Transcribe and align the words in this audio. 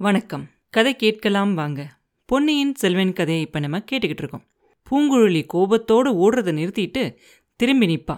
வணக்கம். 0.00 0.44
கதை 0.70 0.96
கேட்கலாம் 0.96 1.54
வாங்க. 1.54 1.80
பொன்னியின் 2.28 2.74
செல்வன் 2.74 3.12
கதையை 3.12 3.42
இப்போ 3.42 3.58
நம்ம 3.60 3.78
கேட்டுக்கிட்டு 3.78 4.22
இருக்கோம். 4.22 4.44
பூங்குழலி 4.86 5.42
கோபத்தோடு 5.46 6.10
ஓடுறதை 6.22 6.52
நிறுத்திட்டு 6.54 7.02
திரும்பி 7.56 7.86
நிற்பா 7.86 8.16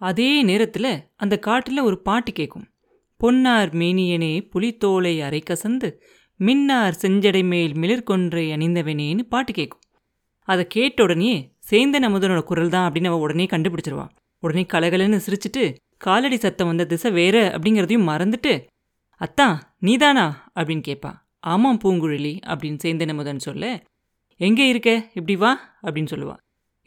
அதே 0.00 0.42
நேரத்தில் 0.42 0.90
அந்த 1.16 1.38
காட்டில் 1.38 1.80
ஒரு 1.80 1.98
பாட்டு 1.98 2.32
கேட்கும் 2.32 2.66
பொன்னார் 3.20 3.72
மேனியனே 3.74 4.48
புலித்தோலை 4.50 5.20
அரை 5.20 5.42
கசந்து 5.50 5.90
மின்னார் 6.40 7.00
செஞ்சடை 7.02 7.44
மேல் 7.44 7.74
மிளிர்கொன்றை 7.74 8.46
அணிந்தவனேன்னு 8.56 9.26
பாட்டு 9.28 9.52
கேட்கும் 9.52 9.84
அதை 10.48 10.66
கேட்ட 10.66 11.02
உடனே 11.02 11.32
சேந்த 11.70 12.00
நமுதனோட 12.00 12.42
குரல் 12.42 12.68
தான் 12.68 12.88
அப்படின்னு 12.88 13.06
அவள் 13.06 13.20
உடனே 13.20 13.44
கண்டுபிடிச்சிருவான் 13.44 14.14
உடனே 14.42 14.66
கலகலன்னு 14.72 15.26
சிரிச்சிட்டு 15.26 15.74
காலடி 15.96 16.36
சத்தம் 16.36 16.66
வந்த 16.66 16.86
திசை 16.86 17.10
வேற 17.10 17.36
அப்படிங்கிறதையும் 17.50 18.08
மறந்துட்டு 18.08 18.54
அத்தான் 19.20 19.56
நீதானா? 19.86 20.26
அப்படின்னு 20.58 20.84
கேட்பா 20.88 21.12
ஆமாம் 21.52 21.80
பூங்குழலி 21.82 22.34
அப்படின்னு 22.50 22.78
சேந்தன 22.84 23.14
முதன் 23.14 23.46
சொல்ல 23.46 23.64
எங்கே 24.40 24.64
இருக்க? 24.68 24.90
இப்படி 25.18 25.34
வா 25.36 25.50
அப்படின்னு 25.82 26.10
சொல்லுவா. 26.12 26.34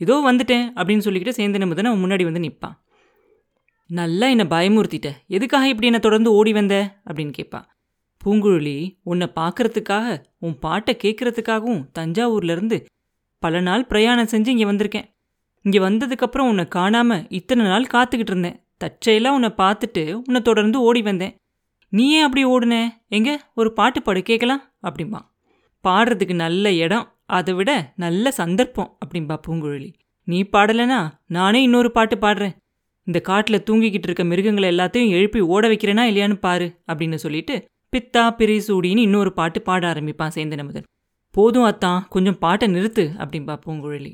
இதோ 0.01 0.15
வந்துட்டேன் 0.27 0.65
அப்படின்னு 0.79 1.05
சொல்லிக்கிட்டு 1.05 1.39
சேந்தன 1.39 1.67
முதன் 1.67 1.89
அவன் 1.89 2.03
முன்னாடி 2.03 2.23
வந்து 2.27 2.43
நிற்பான். 2.45 2.75
நல்லா 3.89 4.25
என்னை 4.33 4.45
பயமுறுத்திட்ட. 4.53 5.09
எதுக்காக 5.35 5.69
இப்படி 5.71 5.89
என்னை 5.89 6.01
தொடர்ந்து 6.05 6.29
ஓடி 6.39 6.51
வந்த? 6.53 6.75
அப்படின்னு 7.07 7.33
கேட்பா 7.39 7.61
பூங்குழலி 8.21 8.77
உன்னை 9.11 9.27
பார்க்கறதுக்காக 9.39 10.07
உன் 10.45 10.55
பாட்டை 10.65 10.93
கேட்கறதுக்காகவும் 11.03 11.83
தஞ்சாவூர்லேருந்து 11.97 12.77
பல 13.43 13.61
நாள் 13.67 13.85
பிரயாணம் 13.91 14.31
செஞ்சு 14.31 14.49
இங்கே 14.55 14.67
வந்திருக்கேன். 14.71 15.07
இங்கே 15.65 15.79
வந்ததுக்கப்புறம் 15.79 16.49
உன்னை 16.51 16.65
காணாமல் 16.77 17.25
இத்தனை 17.39 17.63
நாள் 17.65 17.91
காத்துக்கிட்டு 17.93 18.33
இருந்தேன். 18.33 18.57
தற்செயலாக 18.83 19.37
உன்னை 19.37 19.51
பார்த்துட்டு 19.61 20.03
உன்னை 20.27 20.41
தொடர்ந்து 20.41 20.77
ஓடி 20.87 21.01
வந்தேன். 21.01 21.33
நீ 21.89 22.11
ஏன் 22.11 22.23
அப்படி 22.23 22.45
ஓடுன? 22.45 22.87
எங்க? 23.07 23.51
ஒரு 23.55 23.73
பாட்டு 23.73 24.01
பாடு 24.01 24.21
கேட்கலாம்? 24.21 24.61
அப்படிம்பா. 24.83 25.19
பாடுறதுக்கு 25.83 26.33
நல்ல 26.33 26.73
இடம் 26.73 27.07
அதை 27.25 27.53
விட 27.53 27.93
நல்ல 27.95 28.31
சந்தர்ப்பம் 28.31 28.97
அப்படிம்பா 29.05 29.37
பூங்குழலி. 29.47 29.93
நீ 30.23 30.43
பாடலைனா 30.43 31.11
நானே 31.27 31.61
இன்னொரு 31.61 31.91
பாட்டு 31.91 32.15
பாடுறேன். 32.15 32.55
இந்த 33.03 33.21
காட்டில் 33.21 33.63
தூங்கிக்கிட்டு 33.69 34.07
இருக்க 34.09 34.23
மிருகங்களை 34.23 34.77
எல்லாத்தையும் 34.77 35.09
எழுப்பி 35.09 35.39
ஓட 35.39 35.67
வைக்கிறேனா 35.67 36.03
இல்லையான்னு 36.11 36.33
பாரு 36.33 36.81
அப்படின்னு 36.87 37.15
சொல்லிட்டு 37.15 37.65
பித்தா 37.91 38.23
பிரிசூடின்னு 38.37 38.97
இன்னொரு 38.97 39.33
பாட்டு 39.33 39.61
பாட 39.61 39.93
ஆரம்பிப்பான் 39.93 40.35
சேந்தனமுதன் 40.35 40.83
போதும் 41.31 41.63
அத்தான் 41.63 42.05
கொஞ்சம் 42.09 42.37
பாட்டை 42.37 42.67
நிறுத்து 42.67 43.05
அப்படின்பா 43.17 43.55
பூங்குழலி. 43.65 44.11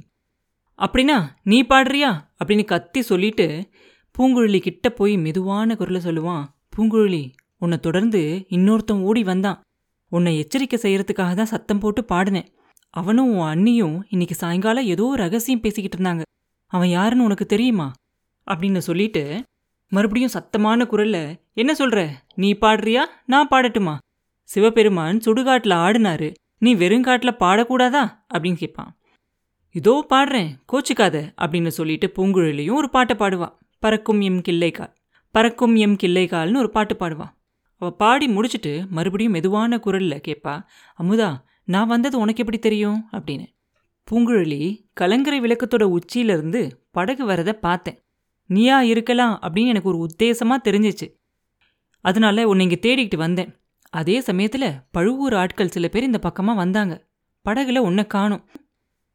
அப்படின்னா 0.80 1.18
நீ 1.44 1.64
பாடுறியா? 1.64 2.12
அப்படின்னு 2.44 2.66
கத்தி 2.66 3.02
சொல்லிட்டு 3.02 3.70
பூங்குழலி 4.18 4.60
கிட்ட 4.60 4.90
போய் 4.90 5.18
மெதுவான 5.18 5.76
குரலை 5.76 6.02
சொல்லுவான். 6.02 6.46
பூங்குழலி 6.78 7.24
உன்னை 7.58 7.78
தொடர்ந்து 7.78 8.46
இன்னொருத்தன் 8.50 9.02
ஓடி 9.02 9.24
வந்தான். 9.24 9.62
உன்னை 10.10 10.38
எச்சரிக்கை 10.38 10.80
செய்யறதுக்காக 10.80 11.34
தான் 11.34 11.46
சத்தம் 11.46 11.80
போட்டு 11.80 12.06
பாடினேன். 12.10 12.48
அவனும் 12.90 13.38
உன் 13.38 13.48
அண்ணியும் 13.48 14.00
இன்னைக்கு 14.10 14.36
சாயங்காலம் 14.36 14.84
ஏதோ 14.84 15.14
ரகசியம் 15.16 15.60
பேசிக்கிட்டு 15.60 16.04
இருந்தாங்க. 16.04 16.22
அவன் 16.68 16.88
யாருன்னு 16.88 17.24
உனக்கு 17.24 17.46
தெரியுமா? 17.46 17.92
அப்படின்னு 18.48 18.78
சொல்லிட்டு 18.78 19.44
மறுபடியும் 19.90 20.30
சத்தமான 20.34 20.84
குரல்ல 20.84 21.40
என்ன 21.54 21.74
சொல்ற? 21.74 22.10
நீ 22.36 22.54
பாடுறியா? 22.54 23.02
நான் 23.26 23.48
பாடட்டுமா? 23.48 23.98
சிவபெருமான் 24.44 25.18
சுடுகாட்டில் 25.18 25.76
ஆடினாரு. 25.86 26.34
நீ 26.58 26.76
வெறுங்காட்டில் 26.76 27.40
பாடக்கூடாதா? 27.40 28.04
அப்படின்னு 28.34 28.56
கேட்பான். 28.56 28.98
இதோ 29.72 30.06
பாடுறேன் 30.10 30.50
கோச்சிக்காத 30.72 31.34
அப்படின்னு 31.42 31.68
சொல்லிட்டு 31.68 32.12
பூங்குழலியும் 32.16 32.74
ஒரு 32.74 32.90
பாட்டை 32.90 33.16
பாடுவா. 33.16 33.54
பறக்கும் 33.80 34.22
எம் 34.22 34.42
கிள்ளைக்கால் 34.42 34.94
பறக்கும் 35.32 35.76
எம் 35.76 35.96
கிள்ளைக்கால்னு 35.96 36.58
ஒரு 36.58 36.70
பாட்டு 36.70 36.96
பாடுவான் 36.96 37.34
அவ 37.78 37.92
பாடி 37.92 38.28
முடிச்சுட்டு 38.28 38.88
மறுபடியும் 38.88 39.32
மெதுவான 39.32 39.78
குரல்ல 39.78 40.22
கேட்பா 40.28 40.64
அமுதா 41.04 41.38
நான் 41.64 41.88
வந்தது 41.88 42.20
உனக்கு 42.20 42.40
எப்படி 42.40 42.60
தெரியும்? 42.60 43.08
அப்படின்னு. 43.12 43.46
பூங்குழலி 44.12 44.90
கலங்கரை 44.94 45.40
விளக்கத்தோட 45.42 45.84
உச்சியிலிருந்து 45.84 46.88
படகு 46.92 47.28
வரதை 47.28 47.52
பார்த்தேன். 47.52 48.00
நீயா 48.46 48.82
இருக்கலாம் 48.82 49.40
அப்படின்னு 49.42 49.68
எனக்கு 49.68 49.98
ஒரு 49.98 50.10
உத்தேசமா 50.10 50.56
தெரிஞ்சிச்சு. 50.64 51.20
அதனால 52.02 52.48
உன்னை 52.48 52.70
இங்கே 52.70 52.80
தேடிக்கிட்டு 52.80 53.16
வந்தேன். 53.16 53.56
அதே 53.90 54.20
சமயத்துல 54.20 54.84
பழுவூர் 54.92 55.34
ஆட்கள் 55.34 55.70
சில 55.70 55.88
பேர் 55.88 56.04
இந்த 56.04 56.20
பக்கமா 56.22 56.56
வந்தாங்க. 56.56 57.08
படகுல 57.50 57.78
உன்னை 57.78 58.08
காணும். 58.08 58.50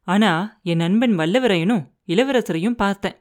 ஆனா 0.02 0.60
என் 0.62 0.76
நண்பன் 0.76 1.18
வல்லவரையனும் 1.18 1.86
இளவரசரையும் 2.06 2.74
பார்த்தேன். 2.74 3.16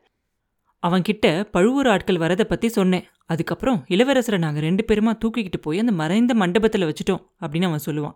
அவன்கிட்ட 0.88 1.44
பழுவூர் 1.44 1.88
ஆட்கள் 1.88 2.16
வரதை 2.16 2.44
பற்றி 2.44 2.68
சொன்னேன். 2.68 3.06
அதுக்கப்புறம் 3.26 3.86
இளவரசரை 3.88 4.38
நாங்கள் 4.38 4.64
ரெண்டு 4.64 4.84
பேருமா 4.88 5.14
தூக்கிக்கிட்டு 5.26 5.60
போய் 5.62 5.80
அந்த 5.80 5.92
மறைந்த 5.92 6.34
மண்டபத்தில் 6.34 6.84
வச்சுட்டோம் 6.84 7.24
அப்படின்னு 7.42 7.66
அவன் 7.66 7.86
சொல்லுவான். 7.86 8.16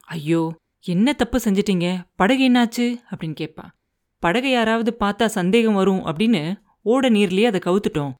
ஐயோ 0.00 0.54
என்ன 0.80 1.12
தப்பு 1.12 1.40
செஞ்சிட்டீங்க? 1.44 2.00
படகு 2.16 2.50
என்னாச்சு? 2.50 2.86
அப்படின்னு 3.10 3.34
கேட்பான் 3.34 3.72
படகை 4.18 4.50
யாராவது 4.50 4.96
பார்த்தா 5.00 5.24
சந்தேகம் 5.24 5.74
வரும் 5.74 6.06
அப்படின்னு 6.06 6.60
ஓட 6.82 7.10
நீர்லேயே 7.10 7.46
அதை 7.46 7.60
கவுத்துட்டோம். 7.64 8.12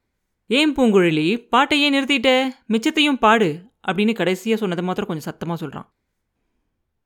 ஏன் 0.46 0.74
பூங்குழலி? 0.74 1.26
பாட்டையே 1.52 1.88
நிறுத்திட்ட? 1.94 2.30
மிச்சத்தையும் 2.68 3.18
பாடு 3.18 3.48
அப்படின்னு 3.88 4.14
கடைசியா 4.20 4.54
சொன்னதை 4.54 4.84
மாத்திரம் 4.84 5.10
கொஞ்சம் 5.10 5.28
சத்தமா 5.28 5.54
சொல்றான். 5.62 5.88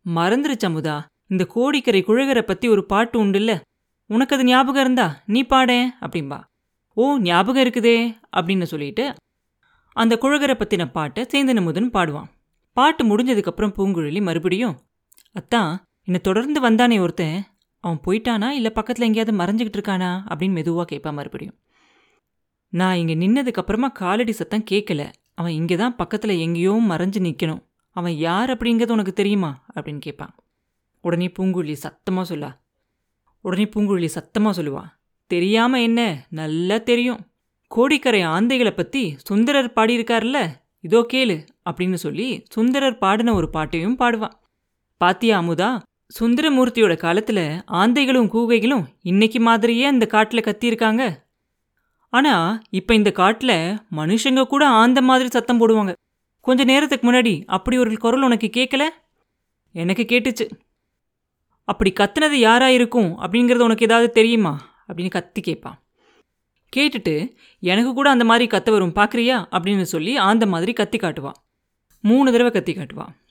மறந்துருச்சமுதா 0.06 0.96
இந்த 1.26 1.44
கோடிக்கரை 1.44 2.04
குழகரை 2.04 2.42
பத்தி 2.42 2.68
ஒரு 2.68 2.86
பாட்டு 2.86 3.24
உண்டுல்ல. 3.24 3.60
உனக்கு 4.06 4.34
அது 4.36 4.44
ஞாபகம் 4.44 4.82
இருந்தா 4.82 5.22
நீ 5.26 5.42
பாடேன் 5.42 5.94
அப்படிம்பா. 6.00 6.40
ஓ 6.96 7.04
ஞாபகம் 7.18 7.62
இருக்குதே 7.64 7.96
அப்படின்னு 8.36 8.62
சொல்லிட்டு 8.62 9.04
அந்த 9.96 10.18
குழகரை 10.22 10.54
பற்றின 10.58 10.84
பாட்டை 10.90 11.22
சேந்தனமுதன் 11.32 11.90
பாடுவான். 11.96 12.28
பாட்டு 12.76 13.02
முடிஞ்சதுக்கப்புறம் 13.04 13.74
பூங்குழலி 13.76 14.20
மறுபடியும் 14.22 14.76
அத்தான் 15.32 15.72
என்னை 16.08 16.20
தொடர்ந்து 16.20 16.60
வந்தானே 16.68 16.96
ஒருத்தன். 17.00 17.36
அவன் 17.84 18.00
போயிட்டானா? 18.06 18.48
இல்லை 18.48 18.70
பக்கத்தில் 18.70 19.06
எங்கேயாவது 19.06 19.32
மறைஞ்சிக்கிட்டு 19.40 19.78
இருக்கானா? 19.78 20.10
அப்படின்னு 20.30 20.52
மெதுவாக 20.52 20.86
கேட்பான் 20.86 21.14
மறுபடியும். 21.14 21.56
நான் 22.72 22.96
இங்கே 22.96 23.14
நின்னதுக்கப்புறமா 23.14 23.88
காலடி 23.92 24.32
சத்தம் 24.32 24.66
கேட்கல. 24.70 25.02
அவன் 25.34 25.52
இங்கே 25.52 25.76
தான் 25.76 25.96
பக்கத்தில் 25.96 26.34
எங்கேயோ 26.38 26.74
மறைஞ்சு 26.88 27.20
நிற்கணும் 27.26 27.62
அவன் 27.96 28.16
யார் 28.26 28.50
அப்படிங்கிறது 28.50 28.96
உனக்கு 28.96 29.12
தெரியுமா? 29.12 29.50
அப்படின்னு 29.74 29.98
கேட்பான் 29.98 30.34
உடனே 31.04 31.26
பூங்குழலி 31.38 31.72
சத்தமாக 31.72 32.34
சொல்லா 32.34 32.50
உடனே 33.44 33.64
பூங்குழலி 33.64 34.08
சத்தமாக 34.16 34.62
சொல்லுவாள் 34.62 34.90
தெரியாம 35.34 35.80
என்ன? 35.82 36.00
நல்லா 36.30 36.76
தெரியும். 36.90 37.20
கோடிக்கரை 37.70 38.20
ஆந்தைகளை 38.26 38.72
பற்றி 38.74 39.02
சுந்தரர் 39.28 39.74
பாடியிருக்கார்ல 39.76 40.40
இதோ 40.84 41.00
கேளு 41.12 41.36
அப்படின்னு 41.68 41.98
சொல்லி 42.02 42.28
சுந்தரர் 42.50 42.98
பாடின 42.98 43.34
ஒரு 43.34 43.48
பாட்டையும் 43.50 43.98
பாடுவான் 43.98 44.34
பாத்தியா 45.00 45.36
அமுதா 45.40 45.70
சுந்தரமூர்த்தியோட 46.18 46.94
காலத்துல 47.04 47.40
ஆந்தைகளும் 47.72 48.28
கூகைகளும் 48.34 48.84
இன்னைக்கு 49.02 49.40
மாதிரியே 49.40 49.84
அந்த 49.84 50.04
காட்டுல 50.10 50.40
கத்தியிருக்காங்க. 50.42 51.02
ஆனா 52.12 52.34
இப்ப 52.70 52.94
இந்த 52.94 53.10
காட்டுல 53.16 53.52
மனுஷங்க 53.96 54.42
கூட 54.44 54.64
ஆந்த 54.80 55.00
மாதிரி 55.02 55.28
சத்தம் 55.28 55.60
போடுவாங்க. 55.60 55.92
கொஞ்ச 56.44 56.60
நேரத்துக்கு 56.64 57.04
முன்னாடி 57.08 57.34
அப்படி 57.56 57.76
ஒரு 57.78 57.98
குரல் 57.98 58.26
உனக்கு 58.28 58.50
கேட்கல 58.56 58.84
எனக்கு 59.74 60.04
கேட்டுச்சு. 60.12 60.46
அப்படி 61.68 61.90
கத்துனது 62.00 62.38
யாரா 62.40 62.68
இருக்கும் 62.68 63.10
அப்படிங்கறது 63.18 63.66
உனக்கு 63.68 63.86
ஏதாவது 63.86 64.10
தெரியுமா? 64.10 64.54
அப்படின்னு 64.88 65.08
கத்தி 65.08 65.40
கேட்பான் 65.40 65.82
கேட்டுட்டு 66.76 67.36
எனக்கு 67.60 67.94
கூட 67.94 68.10
அந்த 68.10 68.24
மாதிரி 68.24 68.56
கத்த 68.56 68.70
வரும் 68.70 68.94
பார்க்குறியா 68.94 69.46
அப்படின்னு 69.50 69.82
சொல்லி 69.82 70.16
அந்த 70.16 70.46
மாதிரி 70.46 70.72
கத்தி 70.72 70.98
காட்டுவான் 70.98 71.42
மூணு 72.00 72.30
தடவை 72.32 72.52
கத்தி 72.52 72.72
காட்டுவான் 72.72 73.22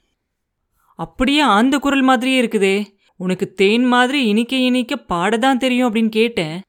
அப்படியே 0.96 1.40
அந்த 1.40 1.78
குரல் 1.78 2.02
மாதிரியே 2.02 2.42
இருக்குதே. 2.42 2.92
உனக்கு 3.16 3.52
தேன் 3.52 3.84
மாதிரி 3.84 4.26
இனிக்க 4.26 4.56
இனிக்க 4.56 5.04
பாடதான் 5.08 5.56
தெரியும் 5.56 5.94
அப்படின்னு 5.94 6.08
கேட்டேன். 6.08 6.60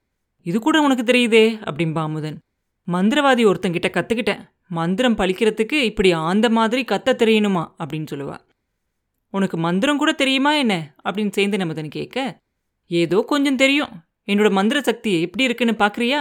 இது 0.41 0.59
கூட 0.59 0.81
உனக்கு 0.81 1.03
தெரியுதே 1.03 1.63
அப்படின்பா 1.63 2.01
அமுதன். 2.01 2.39
மந்திரவாதி 2.87 3.45
ஒருத்தங்கிட்ட 3.45 3.89
கற்றுக்கிட்டேன் 3.89 4.49
மந்திரம் 4.67 5.17
பழிக்கிறதுக்கு 5.17 5.73
இப்படி 5.73 6.11
ஆந்த 6.11 6.49
மாதிரி 6.49 6.83
கத்த 6.83 7.09
தெரியணுமா? 7.09 7.71
அப்படின்னு 7.79 8.05
சொல்லுவா. 8.11 8.39
உனக்கு 9.29 9.57
மந்திரம் 9.57 9.97
கூட 9.97 10.11
தெரியுமா 10.11 10.53
என்ன? 10.53 10.95
அப்படின்னு 11.03 11.31
சேர்ந்து 11.31 11.57
நமதன் 11.57 11.87
கேட்க 11.87 12.39
ஏதோ 12.87 13.23
கொஞ்சம் 13.27 13.55
தெரியும். 13.55 14.04
என்னோட 14.27 14.49
மந்திர 14.51 14.81
சக்தி 14.81 15.11
எப்படி 15.21 15.43
இருக்குன்னு 15.43 15.75
பார்க்குறியா 15.79 16.19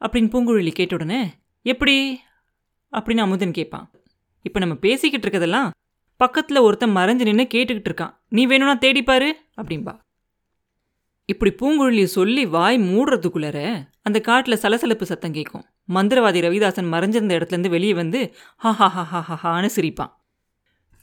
அப்படின்னு 0.00 0.32
பூங்குழலி 0.34 0.72
கேட்ட 0.72 0.94
உடனே 0.94 1.20
எப்படி? 1.62 1.96
அப்படின்னு 2.92 3.24
அமுதன் 3.26 3.56
கேட்பான். 3.58 3.86
இப்போ 4.42 4.58
நம்ம 4.58 4.74
பேசிக்கிட்டு 4.74 5.26
இருக்கதெல்லாம் 5.26 5.68
பக்கத்தில் 6.16 6.64
ஒருத்தன் 6.66 6.96
மறைஞ்சு 6.96 7.26
நின்று 7.28 7.46
கேட்டுக்கிட்டு 7.54 7.90
இருக்கான். 7.90 8.14
நீ 8.28 8.46
வேணும்னா 8.46 8.76
தேடிப்பாரு 8.76 9.28
அப்படின்பா 9.60 9.94
இப்படி 11.28 11.50
பூங்குழலி 11.60 12.04
சொல்லி 12.04 12.46
வாய் 12.46 12.78
மூடுறதுக்குள்ளார 12.78 13.58
அந்த 14.02 14.20
காட்டில் 14.20 14.56
சலசலப்பு 14.56 15.06
சத்தம் 15.06 15.32
கேட்கும். 15.32 15.64
மந்திரவாதி 15.94 16.40
ரவிதாசன் 16.46 16.90
மறைஞ்சிருந்த 16.94 17.36
இடத்துலேருந்து 17.38 17.68
வெளியே 17.68 17.94
வந்து 17.94 18.20
ஹா 18.56 18.72
ஹா 18.72 18.88
ஹா 18.88 19.02
ஹா 19.02 19.20
ஹா 19.20 19.36
ஹான்னு 19.44 19.70
சிரிப்பான். 19.76 20.12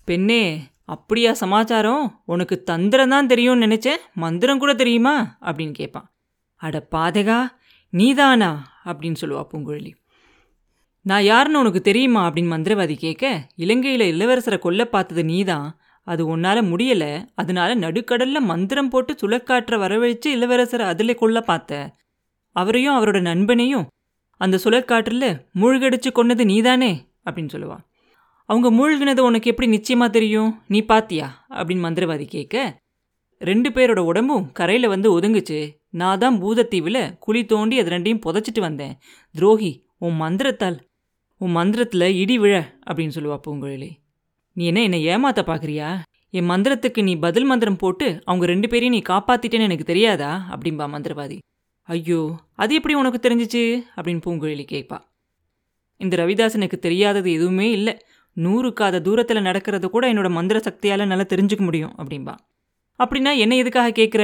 பெண்ணே 0.07 0.41
அப்படியா 0.89 1.33
சமாச்சாரம்? 1.33 2.21
உனக்கு 2.25 2.63
தந்திரம் 2.63 3.09
தான் 3.09 3.27
தெரியும்னு 3.27 3.65
நினைச்சேன் 3.65 3.97
மந்திரம் 4.13 4.59
கூட 4.59 4.73
தெரியுமா? 4.73 5.37
அப்படின்னு 5.41 5.71
கேட்பான் 5.71 6.11
அட 6.55 6.87
பாதகா 6.91 7.47
நீதானா? 7.89 8.81
அப்படின்னு 8.85 9.15
சொல்லுவா 9.21 9.47
பூங்குழலி. 9.53 9.93
நான் 11.01 11.23
யாருன்னு 11.23 11.59
உனக்கு 11.59 11.81
தெரியுமா? 11.81 12.31
அப்படின்னு 12.31 12.53
மந்திரவாதி 12.55 12.95
கேட்க 12.95 13.47
இலங்கையில் 13.55 14.19
இளவரசரை 14.19 14.59
கொல்ல 14.59 14.85
பார்த்தது 14.85 15.23
நீதான். 15.23 15.79
அது 16.03 16.25
உன்னால் 16.25 16.63
முடியல. 16.63 17.25
அதனால 17.35 17.75
நடுக்கடலில் 17.75 18.39
மந்திரம் 18.39 18.89
போட்டு 18.89 19.15
சுழக்காற்றை 19.21 19.77
வரவழைச்சு 19.77 20.27
இளவரசரை 20.27 20.79
அதில் 20.79 21.15
கொல்ல 21.15 21.41
பார்த்த. 21.41 21.95
அவரையும் 22.51 22.95
அவரோட 22.95 23.21
நண்பனையும் 23.21 23.87
அந்த 24.37 24.59
சுழற்காற்றில் 24.63 25.45
மூழ்கடிச்சு 25.55 26.11
கொன்னது 26.15 26.43
நீதானே? 26.43 27.07
அப்படின்னு 27.25 27.49
சொல்லுவா. 27.53 27.77
அவங்க 28.49 28.69
மூழ்கினது 28.71 29.19
உனக்கு 29.19 29.49
எப்படி 29.49 29.67
நிச்சயமாக 29.69 30.11
தெரியும்? 30.11 30.51
நீ 30.67 30.79
பாத்தியா? 30.81 31.45
அப்படின்னு 31.49 31.83
மந்திரவாதி 31.85 32.25
கேட்க 32.25 32.55
ரெண்டு 33.41 33.69
பேரோட 33.69 33.99
உடம்பும் 33.99 34.51
கரையில் 34.51 34.87
வந்து 34.87 35.19
ஒதுங்குச்சு. 35.19 35.59
நான் 35.89 36.17
தான் 36.17 36.41
பூதத்தீவில் 36.41 37.01
குழி 37.19 37.45
தோண்டி 37.45 37.79
அது 37.79 37.89
ரெண்டையும் 37.89 38.23
புதைச்சிட்டு 38.25 38.59
வந்தேன். 38.59 38.95
துரோகி 39.35 39.71
உன் 39.97 40.17
மந்திரத்தால் 40.21 40.77
உன் 41.37 41.51
மந்திரத்தில் 41.51 42.07
இடி 42.21 42.39
விழ 42.39 42.55
அப்படின்னு 42.87 43.15
சொல்லுவா 43.17 43.37
பூங்குழலி. 43.47 43.89
நீ 44.53 44.65
என்ன 44.65 44.81
என்னை 44.81 44.99
ஏமாத்த 45.07 45.41
பார்க்குறியா 45.49 45.89
என் 46.29 46.49
மந்திரத்துக்கு 46.49 47.01
நீ 47.03 47.15
பதில் 47.15 47.43
மந்திரம் 47.43 47.75
போட்டு 47.75 48.07
அவங்க 48.25 48.45
ரெண்டு 48.45 48.67
பேரையும் 48.67 48.95
நீ 48.95 49.01
காப்பாற்றிட்டேன்னு 49.13 49.67
எனக்கு 49.69 49.83
தெரியாதா? 49.83 50.31
அப்படின்பா 50.51 50.87
மந்திரவாதி. 50.95 51.37
ஐயோ 51.89 52.21
அது 52.55 52.73
எப்படி 52.75 52.93
உனக்கு 52.93 53.19
தெரிஞ்சிச்சு? 53.27 53.63
அப்படின்னு 53.99 54.23
பூங்குழலி 54.25 54.65
கேட்பா. 54.73 54.99
இந்த 56.01 56.15
ரவிதாசனுக்கு 56.17 56.77
தெரியாதது 56.79 57.29
எதுவுமே 57.31 57.71
இல்லை. 57.71 57.95
நூறுக்காத 58.45 59.01
தூரத்தில் 59.01 59.47
நடக்கிறது 59.47 59.89
கூட 59.89 60.13
என்னோட 60.13 60.29
மந்திர 60.29 60.59
சக்தியால் 60.59 61.09
நல்லா 61.11 61.25
தெரிஞ்சுக்க 61.33 61.63
முடியும் 61.69 61.95
அப்படின்பா 61.97 62.35
அப்படின்னா 62.99 63.31
என்ன 63.37 63.55
எதுக்காக 63.55 63.91
கேட்குற 63.99 64.23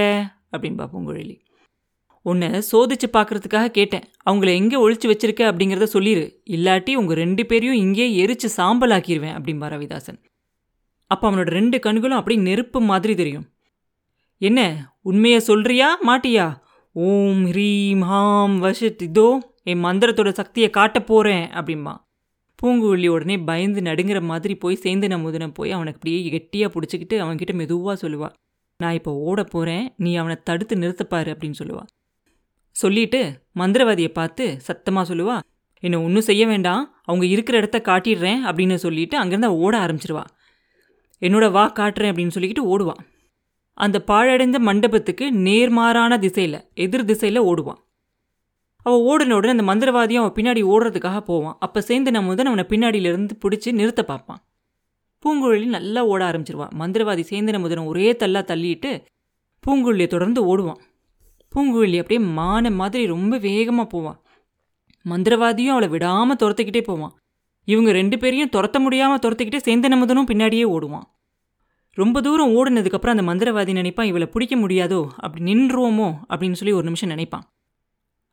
அப்படின்பா 0.53 0.85
பூங்குழலி. 0.93 1.35
உன்னை 2.21 2.49
சோதிச்சு 2.71 3.07
பார்க்கறதுக்காக 3.15 3.67
கேட்டேன். 3.67 4.05
அவங்கள 4.29 4.49
எங்கே 4.59 4.77
ஒழிச்சு 4.83 5.07
வச்சிருக்க 5.11 5.41
அப்படிங்கிறத 5.49 5.83
சொல்லிடு 5.83 6.23
இல்லாட்டி 6.55 6.93
உங்கள் 6.93 7.19
ரெண்டு 7.23 7.45
பேரையும் 7.45 7.75
இங்கே 7.75 8.05
எரிச்சு 8.21 8.47
சாம்பலாக்கிடுவேன் 8.57 9.35
அப்படின்பா 9.37 9.67
ரவிதாசன். 9.73 10.19
அப்போ 11.11 11.25
அவனோட 11.29 11.49
ரெண்டு 11.59 11.79
கண்களும் 11.79 12.17
அப்படி 12.17 12.37
நெருப்பு 12.37 12.79
மாதிரி 12.81 13.15
தெரியும். 13.15 13.45
என்ன 14.41 14.61
உண்மையை 15.01 15.39
சொல்றியா 15.39 15.89
மாட்டியா? 16.07 16.47
ஓம் 16.95 17.43
ஹ்ரீம் 17.51 18.03
ஹாம் 18.11 18.55
வஷத் 18.63 19.03
இதோ 19.09 19.27
என் 19.63 19.83
மந்திரத்தோட 19.83 20.31
சக்தியை 20.31 20.69
காட்ட 20.69 20.99
போகிறேன் 20.99 21.45
அப்படிம்பா. 21.59 21.93
பூங்குழலி 22.63 23.07
உடனே 23.07 23.37
பயந்து 23.37 23.81
நடுங்கிற 23.81 24.21
மாதிரி 24.21 24.55
போய் 24.55 24.75
சேர்ந்து 24.75 25.07
நமுதுன 25.07 25.53
போய் 25.53 25.71
அவனை 25.71 25.93
அப்படியே 25.93 26.29
கெட்டியாக 26.29 26.79
பிடிச்சிக்கிட்டு 26.79 27.19
அவன்கிட்ட 27.19 27.53
மெதுவாக 27.53 28.07
சொல்லுவாள் 28.07 28.33
நான் 28.77 28.93
இப்போ 28.93 29.11
ஓட 29.13 29.43
போகிறேன் 29.43 29.93
நீ 29.97 30.15
அவனை 30.15 30.37
தடுத்து 30.43 30.75
நிறுத்தப்பாரு 30.75 31.35
அப்படின்னு 31.35 31.53
சொல்லுவாள் 31.59 31.85
சொல்லிட்டு 32.71 33.41
மந்திரவாதியை 33.55 34.07
பார்த்து 34.07 34.61
சத்தமாக 34.61 35.15
சொல்லுவா 35.15 35.39
என்னை 35.79 35.99
ஒன்றும் 35.99 36.23
செய்ய 36.23 36.47
வேண்டாம் 36.47 36.99
அவங்க 37.03 37.25
இருக்கிற 37.25 37.57
இடத்த 37.57 37.81
காட்டிடுறேன் 37.85 38.39
அப்படின்னு 38.43 38.75
சொல்லிட்டு 38.75 39.23
அங்கேருந்து 39.23 39.45
ஓட 39.45 39.79
ஆரம்பிச்சிருவா. 39.79 40.25
என்னோட 41.19 41.51
வா 41.51 41.71
காட்டுறேன் 41.75 42.11
அப்படின்னு 42.11 42.31
சொல்லிக்கிட்டு 42.35 42.77
ஓடுவான் 42.77 43.07
அந்த 43.73 44.03
பாழடைந்த 44.07 44.59
மண்டபத்துக்கு 44.59 45.31
நேர்மாறான 45.31 46.19
திசையில் 46.19 46.71
எதிர் 46.73 47.05
திசையில் 47.05 47.41
ஓடுவான் 47.41 47.84
அவள் 48.85 49.03
ஓடின 49.09 49.33
உடனே 49.33 49.53
அந்த 49.55 49.65
மந்திரவாதியும் 49.71 50.21
அவன் 50.21 50.35
பின்னாடி 50.37 50.61
ஓடுறதுக்காக 50.73 51.19
போவான். 51.19 51.55
அப்போ 51.59 51.81
சேர்ந்து 51.81 52.09
நம்ம 52.11 52.29
முதன் 52.29 52.45
அவனை 52.45 52.65
பின்னாடியிலேருந்து 52.69 53.35
பிடிச்சி 53.43 53.71
நிறுத்த 53.71 54.01
பார்ப்பான். 54.03 54.41
பூங்குழலி 55.23 55.67
நல்லா 55.75 56.01
ஓட 56.05 56.21
ஆரம்பிச்சிருவான் 56.31 56.73
மந்திரவாதி 56.79 57.23
சேந்திர 57.29 57.59
முதனம் 57.63 57.85
ஒரே 57.85 58.11
தள்ளா 58.11 58.41
தள்ளிட்டு 58.51 58.91
பூங்குழலியை 59.63 60.07
தொடர்ந்து 60.07 60.41
ஓடுவான். 60.51 60.81
பூங்குழலி 61.53 61.97
அப்படியே 62.01 62.19
மான 62.39 62.71
மாதிரி 62.71 63.03
ரொம்ப 63.05 63.37
வேகமாக 63.37 63.87
போவான் 63.87 64.19
மந்திரவாதியும் 65.05 65.73
அவளை 65.73 65.87
விடாமல் 65.87 66.39
துரத்துக்கிட்டே 66.43 66.83
போவான். 66.83 67.13
இவங்க 67.67 67.89
ரெண்டு 67.91 68.15
பேரையும் 68.17 68.53
துரத்த 68.55 68.77
முடியாமல் 68.79 69.21
துரத்துக்கிட்டே 69.25 69.59
சேந்தன 69.67 69.97
முதனும் 69.97 70.29
பின்னாடியே 70.31 70.65
ஓடுவான். 70.75 71.07
ரொம்ப 71.97 72.21
தூரம் 72.21 72.53
ஓடுனதுக்கப்புறம் 72.57 73.15
அந்த 73.15 73.25
மந்திரவாதி 73.31 73.71
நினைப்பான் 73.71 74.05
இவளை 74.05 74.27
பிடிக்க 74.27 74.55
முடியாதோ? 74.55 75.01
அப்படி 75.17 75.43
நின்றுவோமோ? 75.51 76.07
அப்படின்னு 76.29 76.59
சொல்லி 76.59 76.73
ஒரு 76.73 76.83
நிமிஷம் 76.83 77.09
நினைப்பான். 77.09 77.45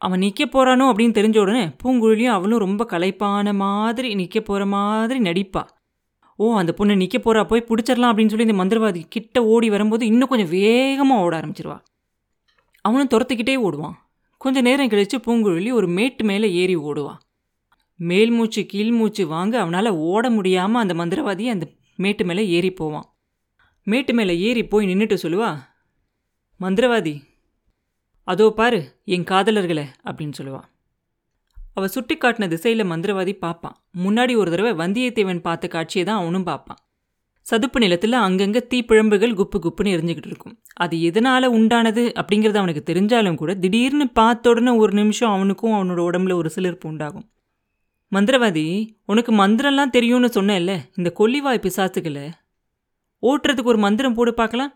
அவன் 0.04 0.22
நிற்க 0.24 0.42
போகிறானோ 0.44 0.84
அப்படின்னு 0.92 1.16
தெரிஞ்ச 1.18 1.36
உடனே 1.38 1.64
பூங்குழலியும் 1.82 2.36
அவளும் 2.36 2.62
ரொம்ப 2.64 2.82
களைப்பான 2.90 3.54
மாதிரி 3.54 4.08
நிற்க 4.20 4.40
போகிற 4.40 4.66
மாதிரி 4.66 5.18
நடிப்பா. 5.28 5.62
ஓ 6.36 6.44
அந்த 6.60 6.72
பொண்ணு 6.78 6.94
நிற்க 6.96 7.16
போகிறா 7.18 7.42
போய் 7.50 7.66
பிடிச்சிடலாம் 7.68 8.10
அப்படின்னு 8.12 8.32
சொல்லி 8.32 8.46
இந்த 8.46 8.56
மந்திரவாதி 8.60 9.00
கிட்ட 9.08 9.44
ஓடி 9.44 9.68
வரும்போது 9.70 10.06
இன்னும் 10.06 10.28
கொஞ்சம் 10.28 10.48
வேகமாக 10.48 11.24
ஓட 11.24 11.32
ஆரம்பிச்சிருவா. 11.40 11.78
அவனும் 12.84 13.12
துரத்துக்கிட்டே 13.14 13.56
ஓடுவான். 13.66 13.96
கொஞ்ச 14.42 14.60
நேரம் 14.60 14.92
கழித்து 14.92 15.18
பூங்குழலி 15.18 15.70
ஒரு 15.72 15.88
மேட்டு 15.98 16.24
மேலே 16.24 16.48
ஏறி 16.52 16.76
ஓடுவான் 16.76 17.20
மேல் 18.00 18.30
மூச்சு 18.30 18.60
கீழ் 18.66 18.92
மூச்சு 19.00 19.22
வாங்க 19.26 19.54
அவனால் 19.58 19.90
ஓட 20.10 20.24
முடியாமல் 20.30 20.82
அந்த 20.82 20.94
மந்திரவாதி 21.00 21.44
அந்த 21.54 21.66
மேட்டு 21.96 22.24
மேலே 22.24 22.44
ஏறி 22.48 22.70
போவான். 22.72 23.06
மேட்டு 23.86 24.12
மேலே 24.14 24.34
ஏறி 24.38 24.62
போய் 24.72 24.88
நின்றுட்டு 24.90 25.16
சொல்லுவா 25.22 25.50
மந்திரவாதி 26.60 27.14
அதோ 28.28 28.46
பாரு 28.50 28.80
என் 29.14 29.26
காதலர்களை 29.30 29.86
அப்படின்னு 30.04 30.36
சொல்லுவாள் 30.38 30.68
அவள் 31.74 31.92
சுட்டி 31.94 32.14
காட்டின 32.14 32.48
திசையில் 32.48 32.90
மந்திரவாதி 32.90 33.32
பார்ப்பான் 33.34 33.76
முன்னாடி 34.04 34.32
ஒரு 34.36 34.50
தடவை 34.50 34.72
வந்தியத்தேவன் 34.72 35.40
பார்த்த 35.40 35.68
காட்சியை 35.68 36.04
தான் 36.06 36.20
அவனும் 36.22 36.48
பார்ப்பான் 36.50 36.80
சதுப்பு 37.46 37.78
நிலத்தில் 37.80 38.16
அங்கங்கே 38.26 38.60
தீப்பிழம்புகள் 38.72 39.32
குப்பு 39.38 39.58
குப்புன்னு 39.64 39.92
எரிஞ்சுக்கிட்டு 39.94 40.30
இருக்கும். 40.32 40.54
அது 40.74 40.96
எதனால் 41.02 41.46
உண்டானது 41.48 42.02
அப்படிங்கிறது 42.20 42.60
அவனுக்கு 42.60 42.82
தெரிஞ்சாலும் 42.90 43.38
கூட 43.40 43.54
திடீர்னு 43.54 44.06
பார்த்த 44.10 44.50
உடனே 44.50 44.72
ஒரு 44.76 44.92
நிமிஷம் 44.92 45.32
அவனுக்கும் 45.32 45.74
அவனோட 45.78 46.00
உடம்புல 46.10 46.34
ஒரு 46.34 46.50
சிலிர்ப்பு 46.56 46.86
உண்டாகும். 46.88 47.26
மந்திரவாதி 48.12 48.64
உனக்கு 49.04 49.32
மந்திரம்லாம் 49.32 49.94
தெரியும்னு 49.96 50.30
சொன்னேன்ல 50.34 50.72
இந்த 50.96 51.10
கொல்லிவாய் 51.18 51.64
பிசாசுகளை? 51.66 52.26
ஓட்டுறதுக்கு 53.22 53.72
ஒரு 53.74 53.78
மந்திரம் 53.78 54.14
போடு 54.14 54.34
பார்க்கலாம். 54.34 54.72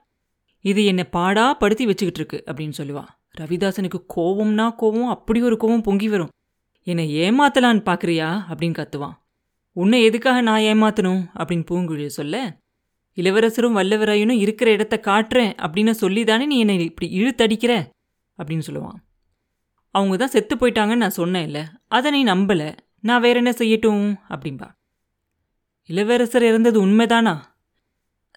இது 0.65 0.83
என்னை 0.85 1.05
பாடா 1.17 1.47
படுத்தி 1.55 1.85
வச்சுக்கிட்டு 1.87 2.21
இருக்கு 2.21 2.39
அப்படின்னு 2.47 2.79
சொல்லுவாள் 2.79 3.11
ரவிதாசனுக்கு 3.41 4.05
கோவம்னா 4.17 4.75
கோவம் 4.81 5.09
அப்படி 5.09 5.43
ஒரு 5.43 5.57
கோவம் 5.61 5.83
பொங்கி 5.83 6.09
வரும். 6.09 6.29
என்னை 6.83 7.17
ஏமாத்தலான்னு 7.17 7.83
பார்க்குறியா 7.89 8.43
அப்படின்னு 8.49 8.77
கத்துவான். 8.77 9.17
உன்னை 9.73 10.05
எதுக்காக 10.05 10.41
நான் 10.41 10.61
ஏமாத்தணும்? 10.61 11.27
அப்படின்னு 11.39 11.67
பூங்குழி 11.71 12.07
சொல்ல 12.07 12.61
இளவரசரும் 13.15 13.77
வல்லவராயனும் 13.77 14.39
இருக்கிற 14.39 14.71
இடத்த 14.71 15.01
காட்டுறேன் 15.03 15.53
அப்படின்னு 15.57 15.91
சொல்லி 15.91 16.25
தானே 16.25 16.47
நீ 16.47 16.59
என்னை 16.59 16.85
இப்படி 16.85 17.19
இழுத்தடிக்கிற? 17.19 17.87
அப்படின்னு 18.39 18.63
சொல்லுவான். 18.67 18.99
அவங்க 19.91 20.17
தான் 20.17 20.29
செத்து 20.29 20.57
போயிட்டாங்கன்னு 20.57 20.97
நான் 20.97 21.11
சொன்னேன் 21.11 21.45
இல்லை. 21.45 21.65
அதை 21.89 22.11
நீ 22.11 22.25
நம்பலை. 22.25 22.77
நான் 23.01 23.21
வேற 23.21 23.37
என்ன 23.37 23.51
செய்யட்டும்? 23.51 24.17
அப்படின்பா 24.29 24.69
இளவரசர் 25.85 26.43
இறந்தது 26.43 26.87
உண்மைதானா? 26.87 27.39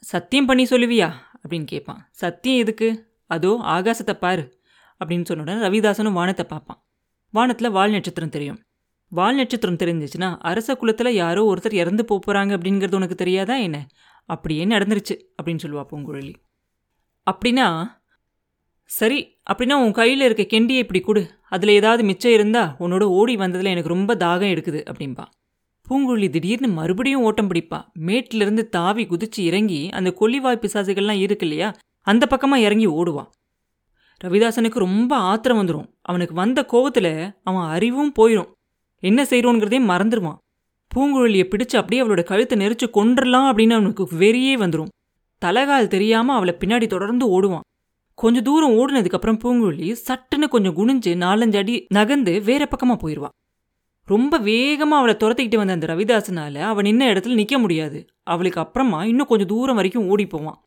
சத்தியம் 0.02 0.46
பண்ணி 0.46 0.64
சொல்லுவியா? 0.64 1.14
அப்படின்னு 1.44 1.64
கேட்பான் 1.64 2.08
சத்தியம் 2.12 2.60
எதுக்கு? 2.60 3.18
அதோ 3.26 3.60
ஆகாசத்தை 3.64 4.14
பாரு. 4.14 4.59
அப்படின்னு 5.02 5.26
சொன்ன 5.26 5.44
உடனே 5.44 5.68
ரவிதாசனும் 5.68 6.18
வானத்தை 6.20 6.46
பார்ப்பான். 6.50 6.80
வானத்தில் 7.34 7.76
வால் 7.78 7.92
நட்சத்திரம் 7.92 8.30
தெரியும். 8.30 8.60
வால் 9.12 9.36
நட்சத்திரம் 9.36 9.80
தெரிஞ்சிச்சுன்னா 9.84 10.30
அரச 10.50 10.76
குலத்தில் 10.76 11.12
யாரோ 11.14 11.42
ஒருத்தர் 11.52 11.74
இறந்து 11.74 12.04
போகிறாங்க 12.10 12.52
அப்படிங்கிறது 12.58 12.96
உனக்கு 12.96 13.16
தெரியாதா 13.16 13.56
என்ன? 13.68 13.78
அப்படியே 14.30 14.66
நடந்துருச்சு 14.66 15.16
அப்படின்னு 15.38 15.64
சொல்லுவா 15.64 15.84
பூங்குழலி. 15.92 16.34
அப்படின்னா 17.28 17.68
சரி 18.90 19.20
அப்படின்னா 19.52 19.76
உன் 19.84 19.92
கையில் 19.92 20.22
இருக்க 20.22 20.44
கெண்டியை 20.54 20.82
இப்படி 20.84 21.00
கொடு. 21.00 21.22
அதில் 21.50 21.70
ஏதாவது 21.70 22.04
மிச்சம் 22.04 22.32
இருந்தா 22.32 22.64
உன்னோட 22.80 23.04
ஓடி 23.20 23.36
வந்ததில் 23.36 23.72
எனக்கு 23.72 23.94
ரொம்ப 23.96 24.16
தாகம் 24.16 24.52
எடுக்குது 24.54 24.82
அப்படின்பா 24.92 25.26
பூங்குழலி 25.88 26.30
திடீர்னு 26.30 26.68
மறுபடியும் 26.68 27.24
ஓட்டம் 27.28 27.50
பிடிப்பா. 27.50 27.80
மேட்டிலிருந்து 28.08 28.64
தாவி 28.70 29.04
குதிச்சு 29.06 29.42
இறங்கி 29.50 29.82
அந்த 29.90 30.10
கொல்லிவாய் 30.20 30.62
பிசாசுகள்லாம் 30.64 31.22
இருக்கு 31.26 31.46
இல்லையா 31.48 31.70
அந்த 32.08 32.24
பக்கமாக 32.26 32.66
இறங்கி 32.68 32.88
ஓடுவான் 32.88 33.30
ரவிதாசனுக்கு 34.24 34.80
ரொம்ப 34.80 35.16
ஆத்திரம் 35.16 35.60
வந்துடும் 35.60 35.90
அவனுக்கு 36.02 36.34
வந்த 36.34 36.66
கோவத்தில் 36.72 37.34
அவன் 37.44 37.70
அறிவும் 37.70 38.14
போயிடும் 38.20 38.52
என்ன 39.00 39.24
செய்கிறோங்கிறதே 39.24 39.80
மறந்துடுவான் 39.92 40.40
பூங்குழலியை 40.96 41.46
பிடிச்சு 41.50 41.76
அப்படியே 41.76 42.04
அவளோட 42.04 42.24
கழுத்தை 42.24 42.58
நெரிச்சு 42.58 42.88
கொண்டுடலாம் 42.94 43.48
அப்படின்னு 43.50 43.72
அவனுக்கு 43.72 44.08
வெறியே 44.20 44.56
வந்துடும் 44.60 44.88
தலைகால் 45.46 45.88
தெரியாமல் 45.88 46.36
அவளை 46.36 46.56
பின்னாடி 46.60 46.88
தொடர்ந்து 46.88 47.42
ஓடுவான். 47.42 47.66
கொஞ்ச 48.14 48.42
தூரம் 48.42 48.72
ஓடினதுக்கப்புறம் 48.72 49.40
பூங்குழலி 49.44 49.96
சட்டுன்னு 50.08 50.48
கொஞ்சம் 50.48 50.76
குனிஞ்சு 50.78 51.12
நாலஞ்சு 51.26 51.58
அடி 51.58 51.86
நகர்ந்து 51.90 52.42
வேற 52.42 52.66
பக்கமாக 52.66 53.00
போயிடுவான் 53.02 53.36
ரொம்ப 54.06 54.38
வேகமாக 54.38 55.02
அவளை 55.02 55.16
துரத்திக்கிட்டு 55.20 55.56
வந்த 55.56 55.74
அந்த 55.74 55.88
ரவிதாசனால 55.88 56.60
அவன் 56.60 56.86
நின்ன 56.86 57.04
இடத்துல 57.12 57.34
நிற்க 57.34 57.58
முடியாது. 57.60 58.06
அவளுக்கு 58.24 58.60
அப்புறமா 58.60 59.06
இன்னும் 59.06 59.26
கொஞ்சம் 59.26 59.48
தூரம் 59.48 59.76
வரைக்கும் 59.76 60.08
ஓடி 60.10 60.28
போவான். 60.28 60.64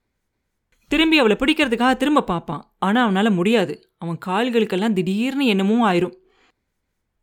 திரும்பி 0.92 1.16
அவளை 1.18 1.36
பிடிக்கிறதுக்காக 1.40 1.94
திரும்ப 1.96 2.26
பார்ப்பான். 2.30 2.64
ஆனால் 2.86 3.04
அவனால் 3.04 3.36
முடியாது. 3.38 3.74
அவன் 3.98 4.18
கால்களுக்கெல்லாம் 4.26 4.96
திடீர்னு 4.98 5.46
என்னமோ 5.52 5.76
ஆயிரும். 5.90 6.16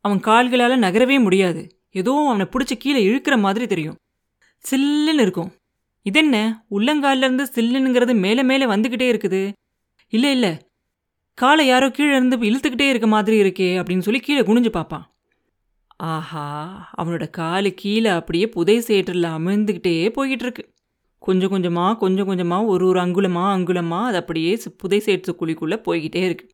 அவன் 0.04 0.20
கால்களால் 0.28 0.84
நகரவே 0.84 1.16
முடியாது. 1.26 1.62
ஏதோ 2.00 2.12
அவனை 2.28 2.46
பிடிச்சி 2.52 2.74
கீழே 2.76 3.00
இழுக்கிற 3.08 3.36
மாதிரி 3.38 3.66
தெரியும். 3.66 3.98
சில்லுன்னு 4.64 5.24
இருக்கும். 5.26 5.50
இதென்ன? 6.06 6.36
உள்ளங்காலிலிருந்து 6.76 7.44
சில்லுனுங்கிறது 7.56 8.12
மேலே 8.24 8.42
மேலே 8.42 8.66
வந்துக்கிட்டே 8.66 9.06
இருக்குது. 9.12 9.42
இல்லை 10.12 10.30
இல்லை. 10.30 10.52
காலை 11.38 11.64
யாரோ 11.66 11.86
கீழே 11.90 12.12
இருந்து 12.16 12.36
இழுத்துக்கிட்டே 12.48 12.86
இருக்க 12.88 13.06
மாதிரி 13.06 13.36
இருக்கே 13.42 13.68
அப்படின்னு 13.80 14.06
சொல்லி 14.06 14.20
கீழே 14.20 14.42
குனிஞ்சு 14.42 14.70
பார்ப்பான். 14.70 15.04
ஆஹா 16.10 16.46
அவனோட 16.98 17.24
காலு 17.38 17.70
கீழே 17.74 18.10
அப்படியே 18.10 18.46
புதை 18.48 18.76
சேற்றில் 18.80 19.32
அமிழ்ந்துக்கிட்டே 19.36 19.94
போய்கிட்டு 20.16 20.46
இருக்கு. 20.46 20.64
கொஞ்சம் 21.26 21.52
கொஞ்சமாக 21.54 21.96
கொஞ்சம் 21.96 22.26
கொஞ்சமாக 22.26 22.64
ஒரு 22.64 22.84
ஒரு 22.86 23.00
அங்குலமாக 23.00 23.54
அங்குலமாக 23.56 24.08
அது 24.10 24.16
அப்படியே 24.16 24.52
புதை 24.78 25.00
சேர்த்து 25.00 25.36
குழிக்குள்ளே 25.40 25.76
போய்கிட்டே 25.86 26.22
இருக்கு. 26.24 26.46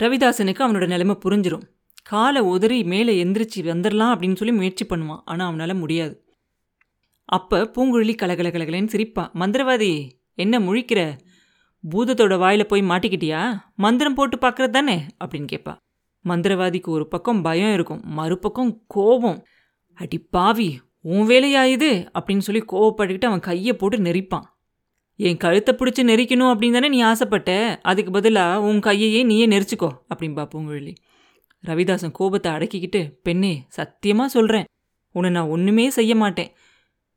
ரவிதாசனுக்கு 0.00 0.62
அவனோட 0.66 0.86
நிலைமை 0.86 1.16
புரிஞ்சிடும் 1.24 1.64
காலை 2.02 2.40
உதறி 2.42 2.78
மேலே 2.84 3.24
எந்திரிச்சு 3.24 3.60
வந்துடலாம் 3.70 4.12
அப்படின்னு 4.14 4.36
சொல்லி 4.36 4.54
முயற்சி 4.54 4.84
பண்ணுவான். 4.84 5.22
ஆனால் 5.24 5.46
அவனால் 5.46 5.74
முடியாது. 5.74 6.14
அப்போ 7.28 7.58
பூங்குழலி 7.74 8.14
கலகல 8.22 8.48
கலகலன்னு 8.50 8.92
சிரிப்பா. 8.94 9.24
மந்திரவாதி 9.34 9.92
என்ன 10.34 10.58
முழிக்கிற? 10.58 11.00
பூதத்தோட 11.84 12.34
வாயில் 12.38 12.66
போய் 12.66 12.82
மாட்டிக்கிட்டியா? 12.82 13.40
மந்திரம் 13.76 14.14
போட்டு 14.14 14.36
பார்க்கறது 14.36 14.70
தானே? 14.70 14.96
அப்படின்னு 15.24 15.48
கேட்பா 15.52 15.74
மந்திரவாதிக்கு 16.24 16.90
ஒரு 16.96 17.04
பக்கம் 17.08 17.42
பயம் 17.42 17.72
இருக்கும். 17.72 18.02
மறுபக்கம் 18.04 18.72
கோபம். 18.86 19.40
அடி 19.98 20.18
பாவி 20.18 20.68
உன் 21.04 21.26
வேலையா 21.28 21.62
இது? 21.64 22.08
அப்படின்னு 22.16 22.44
சொல்லி 22.46 22.62
கோவப்பட்டுக்கிட்டு 22.72 23.24
அவன் 23.24 23.40
கையை 23.40 23.72
போட்டு 23.72 23.96
நெரிப்பான். 23.98 24.46
என் 25.16 25.36
கழுத்தை 25.36 25.72
பிடிச்சி 25.78 26.02
நெரிக்கணும் 26.10 26.50
அப்படின்னு 26.52 26.72
தானே 26.72 26.88
நீ 26.88 27.00
ஆசைப்பட்ட? 27.02 27.80
அதுக்கு 27.82 28.10
பதிலாக 28.10 28.60
உன் 28.60 28.78
கையையே 28.78 29.20
நீயே 29.24 29.46
நெரிச்சிக்கோ 29.46 29.90
அப்படின்பா 30.10 30.44
பூங்குழலி 30.52 30.94
ரவிதாசன் 31.64 32.12
கோபத்தை 32.12 32.52
அடக்கிக்கிட்டு 32.52 33.00
பெண்ணே 33.22 33.52
சத்தியமாக 33.68 34.28
சொல்கிறேன் 34.28 34.66
உன்னை 35.14 35.30
நான் 35.30 35.48
ஒன்றுமே 35.48 35.84
செய்ய 35.90 36.14
மாட்டேன். 36.14 36.50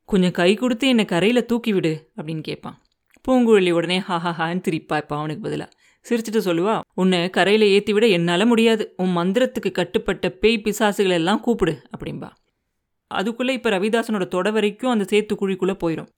கொஞ்சம் 0.10 0.32
கை 0.32 0.52
கொடுத்து 0.54 0.88
என்னை 0.88 1.06
கரையில் 1.06 1.46
தூக்கி 1.46 1.74
விடு 1.74 1.94
அப்படின்னு 2.18 2.42
கேட்பான் 2.42 2.78
பூங்குழலி 3.26 3.72
உடனே 3.72 4.00
ஹாஹாஹான்னு 4.00 4.66
திரிப்பா 4.68 4.98
இப்போ 4.98 5.16
அவனுக்கு 5.18 5.42
பதிலாக 5.42 5.70
சிரிச்சிட்டு 6.06 6.42
சொல்லுவா 6.48 6.76
உன்னை 6.94 7.30
கரையில் 7.30 7.66
ஏற்றி 7.76 7.94
விட 7.94 8.06
என்னால் 8.08 8.46
முடியாது. 8.46 8.84
உன் 8.98 9.16
மந்திரத்துக்கு 9.18 9.72
கட்டுப்பட்ட 9.72 10.30
பேய் 10.30 10.64
பிசாசுகளெல்லாம் 10.66 11.40
கூப்பிடு 11.40 11.74
அப்படின்பா 11.96 12.30
அதுக்குள்ளே 13.12 13.54
இப்போ 13.58 13.70
ரவிதாசனோட 13.76 14.26
தொட 14.36 14.48
வரைக்கும் 14.58 14.94
அந்த 14.94 15.06
சேத்து 15.12 15.34
குழிக்குள்ளே 15.42 15.76
போயிடும் 15.84 16.10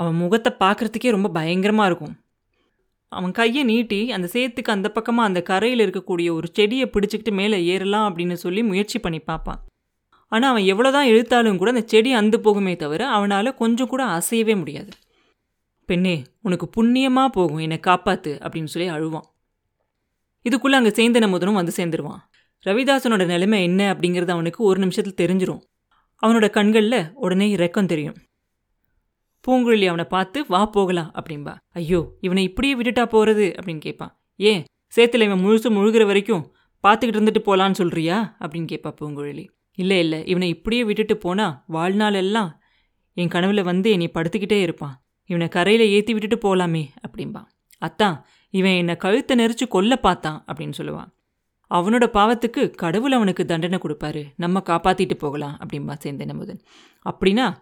அவன் 0.00 0.16
முகத்தை 0.22 0.50
பார்க்கறதுக்கே 0.62 1.10
ரொம்ப 1.14 1.28
பயங்கரமாக 1.36 1.88
இருக்கும். 1.90 2.14
அவன் 3.12 3.32
கையை 3.38 3.62
நீட்டி 3.70 4.00
அந்த 4.16 4.26
சேத்துக்கு 4.34 4.70
அந்த 4.74 4.88
பக்கமாக 4.96 5.28
அந்த 5.28 5.40
கரையில் 5.50 5.82
இருக்கக்கூடிய 5.84 6.28
ஒரு 6.38 6.48
செடியை 6.56 6.86
பிடிச்சிக்கிட்டு 6.94 7.32
மேலே 7.40 7.58
ஏறலாம் 7.72 8.06
அப்படின்னு 8.08 8.36
சொல்லி 8.42 8.62
முயற்சி 8.70 8.98
பண்ணி 9.04 9.20
பார்ப்பான். 9.30 9.60
ஆனால் 10.32 10.50
அவன் 10.52 10.68
எவ்வளோ 10.72 10.90
தான் 10.96 11.08
இழுத்தாலும் 11.12 11.58
கூட 11.60 11.70
அந்த 11.74 11.84
செடி 11.92 12.10
அந்து 12.20 12.38
போகுமே 12.46 12.74
தவிர 12.82 13.02
அவனால் 13.16 13.58
கொஞ்சம் 13.62 13.90
கூட 13.92 14.02
அசையவே 14.18 14.54
முடியாது. 14.62 14.92
பெண்ணே 15.88 16.16
உனக்கு 16.46 16.66
புண்ணியமாக 16.76 17.30
போகும். 17.38 17.62
என்னை 17.66 17.78
காப்பாற்று 17.88 18.32
அப்படின்னு 18.44 18.72
சொல்லி 18.74 18.88
அழுவான். 18.96 19.26
இதுக்குள்ளே 20.46 20.78
அங்கே 20.80 20.92
சேந்தன 20.98 21.28
முதனும் 21.34 21.60
வந்து 21.60 21.76
சேர்ந்துருவான். 21.78 22.20
ரவிதாசனோட 22.66 23.26
நிலைமை 23.26 23.62
என்ன 23.62 23.94
அப்படிங்கிறது 23.94 24.28
அவனுக்கு 24.28 24.64
ஒரு 24.64 24.78
நிமிஷத்தில் 24.80 25.18
தெரிஞ்சிடும் 25.22 25.62
அவனோட 26.22 26.50
கண்களில் 26.50 27.00
உடனே 27.14 27.46
இரக்கம் 27.50 27.86
தெரியும். 27.86 28.16
பூங்குழலி 29.44 29.86
அவனை 29.86 30.04
பார்த்து 30.04 30.38
வா 30.48 30.66
போகலாம் 30.66 31.10
அப்படின்பா 31.18 31.54
ஐயோ 31.72 32.00
இவனை 32.20 32.42
இப்படியே 32.42 32.74
விட்டுட்டா 32.76 33.04
போகிறது 33.04 33.46
அப்படின்னு 33.58 33.78
கேட்பான் 33.78 34.12
ஏன்? 34.40 34.62
சேத்துல 34.96 35.22
இவன் 35.22 35.42
முழுசு 35.44 35.68
முழுகிற 35.76 36.04
வரைக்கும் 36.06 36.44
பார்த்துக்கிட்டு 36.84 37.18
இருந்துட்டு 37.18 37.42
போகலான்னு 37.44 37.78
சொல்கிறியா 37.78 38.16
அப்படின்னு 38.40 38.68
கேட்பா 38.72 38.90
பூங்குழலி. 39.00 39.44
இல்லை 39.78 39.98
இல்லை 39.98 40.18
இவனை 40.24 40.48
இப்படியே 40.48 40.84
விட்டுட்டு 40.84 41.16
போனால் 41.16 41.54
வாழ்நாள் 41.66 42.14
எல்லாம் 42.14 42.50
என் 43.16 43.28
கனவில் 43.28 43.62
வந்து 43.62 43.88
என்னை 43.90 44.08
படுத்துக்கிட்டே 44.14 44.58
இருப்பான். 44.62 44.94
இவனை 45.30 45.48
கரையில் 45.48 45.84
ஏற்றி 45.88 46.12
விட்டுட்டு 46.12 46.38
போகலாமே 46.46 46.84
அப்படின்பா 47.06 47.42
அத்தான் 47.82 48.16
இவன் 48.54 48.72
என்னை 48.72 48.96
கழுத்தை 48.96 49.34
நெரிச்சு 49.38 49.66
கொல்ல 49.68 49.96
பார்த்தான் 49.96 50.44
அப்படின்னு 50.48 50.78
சொல்லுவான். 50.78 51.10
அவனோட 51.70 52.04
பாவத்துக்கு 52.16 52.70
கடவுள் 52.70 53.12
அவனுக்கு 53.12 53.44
தண்டனை 53.44 53.78
கொடுப்பாரு. 53.82 54.24
நம்ம 54.36 54.62
காப்பாத்திட்டு 54.66 55.14
போகலாம் 55.14 55.58
அப்படின்பா 55.60 55.94
சேந்தன் 56.04 56.28
அமுதன் 56.28 56.60
அப்படின்னா 57.10 57.56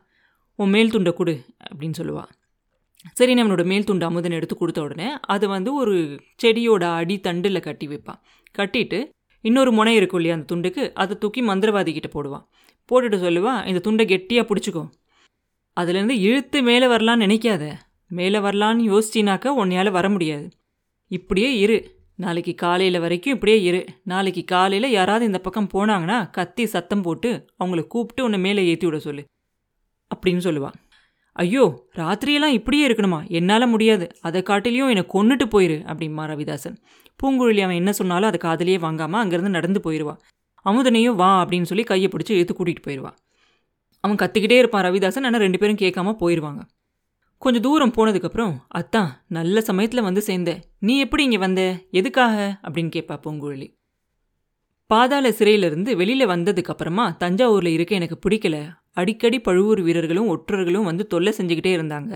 உன் 0.54 0.70
மேல் 0.70 0.90
துண்டை 0.90 1.12
கொடு 1.12 1.44
அப்படின்னு 1.70 1.94
சொல்லுவா. 1.98 2.24
சரி 3.12 3.34
நம்மளோட 3.34 3.64
மேல் 3.64 3.84
துண்டு 3.84 4.06
அமுதன் 4.06 4.32
எடுத்து 4.32 4.56
கொடுத்த 4.56 4.82
உடனே 4.82 5.18
அது 5.20 5.48
வந்து 5.48 5.74
ஒரு 5.74 6.20
செடியோட 6.42 6.92
அடி 6.94 7.20
தண்டில் 7.20 7.60
கட்டி 7.60 7.88
வைப்பான் 7.88 8.20
கட்டிட்டு 8.58 9.10
இன்னொரு 9.40 9.72
முனை 9.72 9.94
இருக்கும் 9.94 10.20
இல்லையா 10.20 10.40
அந்த 10.40 10.56
துண்டுக்கு 10.56 10.92
அதை 10.92 11.18
தூக்கி 11.18 11.46
மந்திரவாதி 11.46 11.92
கிட்ட 11.92 12.08
போடுவான் 12.08 12.44
போட்டுட்டு 12.92 13.18
சொல்லுவான் 13.24 13.66
இந்த 13.66 13.78
துண்டை 13.78 14.06
கெட்டியாக 14.06 14.54
பிடிச்சிக்கோ. 14.54 14.90
அதுலேருந்து 15.80 16.10
இழுத்து 16.10 16.62
மேலே 16.62 16.86
வரலான்னு 16.86 17.24
நினைக்காத. 17.26 17.72
மேலே 18.06 18.38
வரலான்னு 18.38 18.82
யோசிச்சினாக்கா 18.92 19.46
உன்னையால் 19.46 19.90
வர 19.90 20.08
முடியாது. 20.08 20.48
இப்படியே 21.06 21.58
இரு. 21.58 21.93
நாளைக்கு 22.18 22.52
காலையில் 22.54 22.98
வரைக்கும் 23.00 23.34
இப்படியே 23.34 23.58
இரு. 23.62 23.80
நாளைக்கு 24.04 24.42
காலையில் 24.44 24.88
யாராவது 24.90 25.24
இந்த 25.24 25.38
பக்கம் 25.38 25.70
போனாங்கன்னா 25.74 26.18
கத்தி 26.30 26.64
சத்தம் 26.66 27.02
போட்டு 27.02 27.30
அவங்கள 27.58 27.82
கூப்பிட்டு 27.86 28.24
உன்னை 28.24 28.38
மேலே 28.38 28.62
ஏற்றி 28.66 28.86
விட 28.86 28.98
சொல்லு. 28.98 29.22
அப்படின்னு 30.10 30.42
சொல்லுவான் 30.46 30.76
ஐயோ 31.36 31.64
ராத்திரியெல்லாம் 31.94 32.56
இப்படியே 32.58 32.88
இருக்கணுமா? 32.88 33.18
என்னால் 33.28 33.66
முடியாது. 33.66 34.06
அதை 34.20 34.40
காட்டிலையும் 34.42 34.90
என்னை 34.92 35.04
கொன்னுட்டு 35.14 35.46
போயிரு 35.54 35.78
அப்படிம்மா 35.90 36.24
ரவிதாசன். 36.32 36.76
பூங்குழலி 37.20 37.60
அவன் 37.60 37.76
என்ன 37.76 37.92
சொன்னாலும் 37.92 38.30
அதை 38.30 38.40
காதலியே 38.44 38.78
வாங்காமல் 38.78 39.22
அங்கேருந்து 39.22 39.56
நடந்து 39.58 39.80
போயிடுவான் 39.80 40.20
அமுதனையும் 40.66 41.14
வா 41.14 41.30
அப்படின்னு 41.42 41.68
சொல்லி 41.70 41.84
கையை 41.84 42.08
பிடிச்சி 42.10 42.32
இழுத்து 42.36 42.54
கூட்டிகிட்டு 42.54 42.86
போயிடுவா 42.86 43.12
அவன் 44.04 44.18
கத்திக்கிட்டே 44.22 44.58
இருப்பான் 44.58 44.84
ரவிதாசன் 44.84 45.26
ஆனால் 45.28 45.40
ரெண்டு 45.40 45.58
பேரும் 45.58 45.80
கேட்காம 45.82 46.14
போயிடுவாங்க 46.22 46.62
கொஞ்சம் 47.44 47.62
தூரம் 47.62 47.92
போனதுக்கப்புறம் 47.96 48.52
அத்தான் 48.68 49.24
நல்ல 49.28 49.60
சமயத்தில் 49.60 50.02
வந்து 50.02 50.20
சேர்ந்த 50.20 50.50
நீ 50.78 50.98
எப்படி 50.98 51.22
இங்கே 51.22 51.38
வந்த? 51.38 51.62
எதுக்காக? 51.90 52.60
அப்படின்னு 52.62 52.90
கேட்பா 52.96 53.16
பூங்குழலி. 53.24 53.68
பாதாள 54.90 55.32
சிறையிலிருந்து 55.32 55.96
வெளியில் 55.96 56.26
வந்ததுக்கப்புறமா 56.26 57.04
தஞ்சாவூரில் 57.16 57.66
இருக்க 57.66 57.94
எனக்கு 57.94 58.18
பிடிக்கல. 58.24 58.56
அடிக்கடி 58.92 59.40
பழுவூர் 59.40 59.80
வீரர்களும் 59.80 60.30
ஒற்றர்களும் 60.36 60.82
வந்து 60.82 61.06
தொல்லை 61.06 61.32
செஞ்சுக்கிட்டே 61.36 61.72
இருந்தாங்க. 61.78 62.12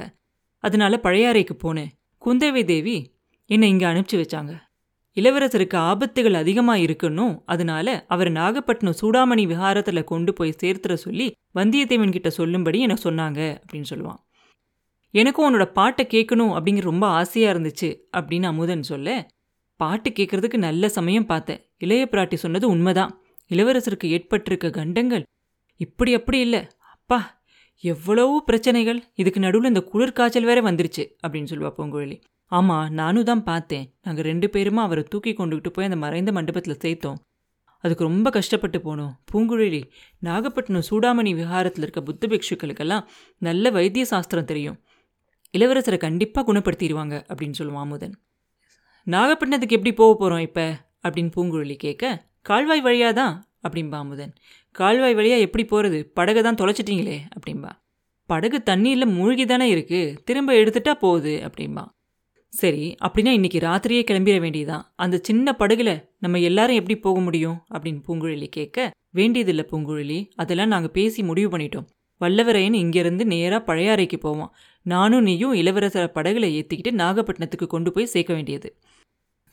அதனால 0.64 1.00
பழையாறைக்கு 1.02 1.56
போனேன். 1.64 1.92
குந்தவை 2.22 2.64
தேவி 2.64 2.96
என்னை 3.50 3.68
இங்கே 3.68 3.86
அனுப்பிச்சு 3.86 4.20
வச்சாங்க. 4.22 4.54
இளவரசருக்கு 5.16 5.76
ஆபத்துகள் 5.82 6.32
அதிகமாக 6.32 6.78
இருக்குன்னும் 6.78 7.34
அதனால 7.46 8.04
அவர் 8.08 8.30
நாகப்பட்டினம் 8.30 8.98
சூடாமணி 9.00 9.44
விஹாரத்தில் 9.52 10.10
கொண்டு 10.12 10.32
போய் 10.32 10.58
சேர்த்துற 10.62 10.94
சொல்லி 10.94 11.28
வந்தியத்தேவன் 11.54 12.10
கிட்ட 12.10 12.30
சொல்லும்படி 12.30 12.80
எனக்கு 12.80 13.10
சொன்னாங்க 13.10 13.40
அப்படின்னு 13.62 13.90
சொல்லுவான். 13.90 14.22
எனக்கும் 15.10 15.46
உன்னோட 15.48 15.64
பாட்டை 15.64 16.06
கேட்கணும் 16.10 16.52
அப்படிங்கிற 16.56 16.80
ரொம்ப 16.80 17.06
ஆசையாக 17.06 17.52
இருந்துச்சு 17.54 17.88
அப்படின்னு 18.16 18.42
அமுதன் 18.42 18.82
சொல்ல 18.82 19.28
பாட்டு 19.76 20.10
கேட்கறதுக்கு 20.10 20.56
நல்ல 20.56 20.88
சமயம் 20.88 21.26
பார்த்தேன் 21.26 21.60
இளைய 21.78 22.08
பிராட்டி 22.10 22.34
சொன்னது 22.34 22.68
உண்மைதான். 22.68 23.12
இளவரசருக்கு 23.50 24.06
ஏற்பட்டிருக்க 24.16 24.70
கண்டங்கள் 24.70 25.24
இப்படி 25.76 26.14
அப்படி 26.14 26.38
இல்லை. 26.38 26.60
அப்பா 26.94 27.18
எவ்வளவு 27.84 28.44
பிரச்சனைகள். 28.44 29.00
இதுக்கு 29.14 29.40
நடுவில் 29.40 29.68
இந்த 29.68 29.82
குளிர்காய்ச்சல் 29.92 30.48
வேற 30.50 30.60
வந்துருச்சு 30.62 31.04
அப்படின்னு 31.26 31.50
சொல்லுவா 31.52 31.70
பூங்குழலி. 31.78 32.20
ஆமாம் 32.52 32.92
நானும் 32.92 33.24
தான் 33.24 33.42
பார்த்தேன். 33.42 33.86
நாங்கள் 34.02 34.24
ரெண்டு 34.24 34.46
பேருமா 34.46 34.82
அவரை 34.88 35.02
தூக்கி 35.02 35.32
கொண்டுகிட்டு 35.32 35.68
போய் 35.68 35.84
அந்த 35.84 35.96
மறைந்த 35.96 36.32
மண்டபத்தில் 36.32 36.80
சேர்த்தோம். 36.84 37.18
அதுக்கு 37.84 38.04
ரொம்ப 38.04 38.30
கஷ்டப்பட்டு 38.30 38.78
போனோம். 38.78 39.12
பூங்குழலி 39.32 39.82
நாகப்பட்டினம் 40.18 40.86
சூடாமணி 40.90 41.32
விஹாரத்தில் 41.40 41.84
இருக்க 41.86 42.02
புத்த 42.02 42.26
பிக்ஷுக்களுக்கெல்லாம் 42.26 43.04
நல்ல 43.38 43.70
வைத்திய 43.70 44.04
சாஸ்திரம் 44.04 44.44
தெரியும். 44.44 44.78
இளவரசரை 45.54 45.96
கண்டிப்பாக 45.96 46.52
குணப்படுத்திடுவாங்க 46.52 47.24
அப்படின்னு 47.28 47.58
சொல்லுவான் 47.58 47.84
அமுதன் 47.84 48.14
நாகப்பட்டினத்துக்கு 49.06 49.70
எப்படி 49.70 49.92
போக 49.92 50.16
போகிறோம் 50.16 50.38
இப்போ? 50.38 50.66
அப்படின்னு 51.02 51.30
பூங்குழலி 51.36 51.76
கேட்க 51.76 52.24
கால்வாய் 52.42 52.80
வழியாக 52.80 53.12
தான் 53.12 53.48
அப்படின்பா 53.68 53.94
அமுதன் 53.94 54.34
கால்வாய் 54.70 55.14
வழியாக 55.14 55.40
எப்படி 55.40 55.64
போகிறது 55.64 56.10
படகை 56.14 56.42
தான் 56.42 56.54
தொலைச்சிட்டிங்களே 56.54 57.18
அப்படின்பா 57.36 57.70
படகு 58.26 58.62
தண்ணியில் 58.66 59.06
மூழ்கி 59.06 59.44
தானே 59.46 59.74
இருக்குது 59.74 60.16
திரும்ப 60.24 60.52
எடுத்துட்டா 60.52 60.94
போகுது 60.94 61.42
அப்படின்பா 61.44 61.84
சரி 62.48 62.96
அப்படின்னா 63.02 63.28
இன்னைக்கு 63.28 63.58
ராத்திரியே 63.58 64.02
கிளம்பிட 64.04 64.40
வேண்டியதான் 64.40 64.82
அந்த 64.94 65.18
சின்ன 65.22 65.54
படகுல 65.58 66.04
நம்ம 66.18 66.38
எல்லாரும் 66.38 66.76
எப்படி 66.76 66.98
போக 66.98 67.20
முடியும்? 67.20 67.64
அப்படின்னு 67.70 68.02
பூங்குழலி 68.08 68.46
கேட்க 68.48 68.90
வேண்டியதில்லை 69.10 69.66
பூங்குழலி. 69.70 70.30
அதெல்லாம் 70.36 70.68
நாங்கள் 70.68 70.90
பேசி 70.90 71.22
முடிவு 71.22 71.58
பண்ணிட்டோம். 71.58 71.86
வல்லவரையன் 72.20 72.74
இங்கிருந்து 72.74 73.26
நேராக 73.26 73.74
பழையாறைக்கு 73.74 74.16
போவான். 74.16 74.54
நானும் 74.82 75.22
நீயும் 75.22 75.54
இளவரசரை 75.54 76.08
படகுல 76.14 76.46
ஏற்றிக்கிட்டு 76.58 76.90
நாகப்பட்டினத்துக்கு 76.90 77.66
கொண்டு 77.66 77.92
போய் 77.92 78.06
சேர்க்க 78.06 78.34
வேண்டியது. 78.34 78.76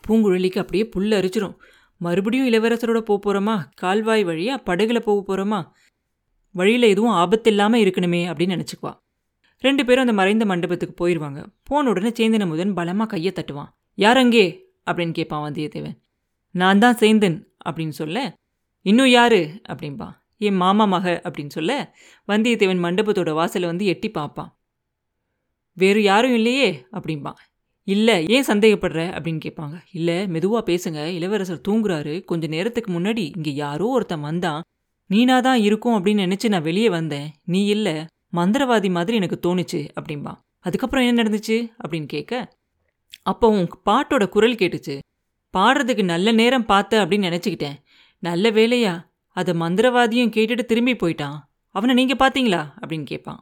பூங்குழலிக்கு 0.07 0.57
அப்படியே 0.57 0.89
புல் 0.89 1.11
அரிச்சிரும். 1.11 1.55
மறுபடியும் 1.97 2.47
இளவரசரோட 2.47 2.99
போக 2.99 3.17
போகிறோமா 3.25 3.65
கால்வாய் 3.75 4.23
வழியாக 4.23 4.75
படகுல 4.75 4.99
போக 4.99 5.19
போகிறோமா 5.21 5.71
வழியில் 6.51 6.81
எதுவும் 6.81 7.11
ஆபத்து 7.11 7.49
இல்லாமல் 7.49 7.81
இருக்கணுமே 7.81 8.21
அப்படின்னு 8.31 8.55
நினச்சிக்குவா. 8.55 8.93
ரெண்டு 9.59 9.85
பேரும் 9.85 10.01
அந்த 10.01 10.13
மறைந்த 10.13 10.45
மண்டபத்துக்கு 10.45 11.07
போயிடுவாங்க 11.07 11.45
போன 11.63 11.89
உடனே 11.89 12.09
சேந்தன 12.09 12.47
முதன் 12.47 12.73
பலமாக 12.73 13.09
கையை 13.09 13.33
தட்டுவான். 13.35 13.69
யார் 13.95 14.17
அங்கே? 14.17 14.45
அப்படின்னு 14.91 15.11
கேட்பான் 15.11 15.51
வந்தியத்தேவன். 15.51 15.97
நான் 16.51 16.79
தான் 16.79 16.97
சேந்தன் 16.97 17.43
அப்படின்னு 17.65 17.95
சொல்ல 18.01 18.33
இன்னும் 18.81 19.09
யாரு? 19.09 19.61
அப்படின்பா 19.69 20.09
என் 20.37 20.55
மாமா 20.55 20.85
மக 20.85 21.21
அப்படின்னு 21.23 21.49
சொல்ல 21.49 21.95
வந்தியத்தேவன் 22.27 22.83
மண்டபத்தோட 22.85 23.33
வாசலை 23.33 23.67
வந்து 23.67 23.85
எட்டி 23.85 24.09
பார்ப்பான். 24.09 24.57
வேறு 25.73 26.01
யாரும் 26.03 26.33
இல்லையே 26.33 26.85
அப்படிம்பான். 26.91 27.35
இல்லை 27.83 28.25
ஏன் 28.27 28.45
சந்தேகப்படுற? 28.47 29.01
அப்படின்னு 29.17 29.39
கேட்பாங்க. 29.45 29.81
இல்லை 29.91 30.27
மெதுவாக 30.27 30.71
பேசுங்க. 30.71 31.05
இளவரசர் 31.05 31.61
தூங்குறாரு. 31.67 32.23
கொஞ்ச 32.23 32.47
நேரத்துக்கு 32.47 32.99
முன்னாடி 32.99 33.31
இங்கே 33.35 33.53
யாரோ 33.53 33.85
ஒருத்தன் 33.85 34.21
வந்தான். 34.21 34.63
நீனா 35.07 35.39
தான் 35.39 35.59
இருக்கும் 35.59 36.05
அப்படின்னு 36.05 36.23
நினச்சி 36.25 36.47
நான் 36.47 36.61
வெளியே 36.61 36.89
வந்தேன். 36.89 37.31
நீ 37.45 37.65
இல்லை. 37.65 38.05
மந்திரவாதி 38.33 38.89
மாதிரி 38.89 39.17
எனக்கு 39.17 39.39
தோணுச்சு 39.41 39.89
அப்படின்பா 40.01 40.33
அதுக்கப்புறம் 40.59 41.05
என்ன 41.05 41.23
நடந்துச்சு? 41.23 41.71
அப்படின்னு 41.83 42.05
கேட்க 42.05 42.53
அப்போ 43.23 43.49
உன் 43.49 43.69
பாட்டோட 43.85 44.27
குரல் 44.27 44.55
கேட்டுச்சு. 44.55 44.99
பாடுறதுக்கு 45.57 46.03
நல்ல 46.03 46.31
நேரம் 46.31 46.65
பார்த்த 46.65 47.05
அப்படின்னு 47.05 47.27
நினச்சிக்கிட்டேன். 47.29 47.75
நல்ல 48.19 48.51
வேலையா? 48.51 49.14
அதை 49.35 49.53
மந்திரவாதியும் 49.59 50.33
கேட்டுட்டு 50.35 50.63
திரும்பி 50.63 50.93
போயிட்டான். 50.93 51.37
அவனை 51.75 51.93
நீங்கள் 51.95 52.21
பார்த்தீங்களா 52.23 52.61
அப்படின்னு 52.81 53.03
கேட்பான் 53.03 53.41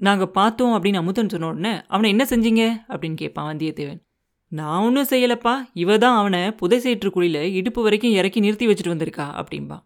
நாங்கள் 0.00 0.30
பார்த்தோம் 0.30 0.72
அப்படின்னு 0.72 1.00
அமுதன் 1.02 1.28
சொன்ன 1.28 1.46
உடனே 1.46 1.72
அவனை 1.86 2.08
என்ன 2.10 2.24
செஞ்சீங்க? 2.24 2.62
அப்படின்னு 2.88 3.14
கேட்பான் 3.14 3.48
வந்தியத்தேவன். 3.50 4.00
நான் 4.52 4.82
ஒன்றும் 4.82 5.10
செய்யலப்பா. 5.10 5.54
இவ 5.72 5.98
தான் 5.98 6.16
அவனை 6.16 6.40
புதை 6.52 6.78
சேற்று 6.78 7.10
குழியில் 7.10 7.54
இடுப்பு 7.54 7.82
வரைக்கும் 7.82 8.10
இறக்கி 8.10 8.40
நிறுத்தி 8.40 8.66
வச்சுட்டு 8.66 8.92
வந்திருக்கா 8.92 9.26
அப்படின்பா 9.40 9.78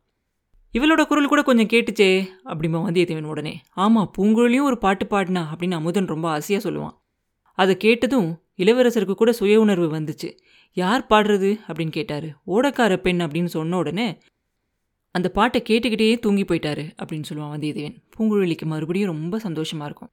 இவளோட 0.75 1.02
குரல் 1.04 1.30
கூட 1.30 1.42
கொஞ்சம் 1.42 1.71
கேட்டுச்சே 1.73 2.11
அப்படிம்பா 2.45 2.80
வந்தியத்தேவன் 2.87 3.30
உடனே. 3.33 3.54
ஆமாம் 3.85 4.11
பூங்குழலியும் 4.19 4.69
ஒரு 4.71 4.78
பாட்டு 4.78 5.07
பாடினா 5.07 5.42
அப்படின்னு 5.52 5.78
அமுதன் 5.78 6.07
ரொம்ப 6.07 6.26
ஆசையாக 6.28 6.62
சொல்லுவான். 6.66 6.97
அதை 7.59 7.76
கேட்டதும் 7.76 8.28
இளவரசருக்கு 8.59 9.14
கூட 9.14 9.33
சுய 9.33 9.61
உணர்வு 9.61 9.87
வந்துச்சு. 9.99 10.28
யார் 10.76 11.07
பாடுறது? 11.11 11.50
அப்படின்னு 11.69 11.90
கேட்டார். 11.90 12.28
ஓடக்கார 12.47 12.97
பெண் 12.97 13.23
அப்படின்னு 13.23 13.50
சொன்ன 13.57 13.76
உடனே 13.76 14.09
அந்த 15.11 15.29
பாட்டை 15.29 15.62
கேட்டுக்கிட்டே 15.69 16.19
தூங்கி 16.19 16.43
போயிட்டாரு 16.43 16.85
அப்படின்னு 17.00 17.29
சொல்லுவான் 17.29 17.52
வந்தியத்தேவன். 17.55 17.97
பூங்குழலிக்கு 18.17 18.62
மறுபடியும் 18.62 19.09
ரொம்ப 19.09 19.38
சந்தோஷமா 19.38 19.85
இருக்கும். 19.85 20.11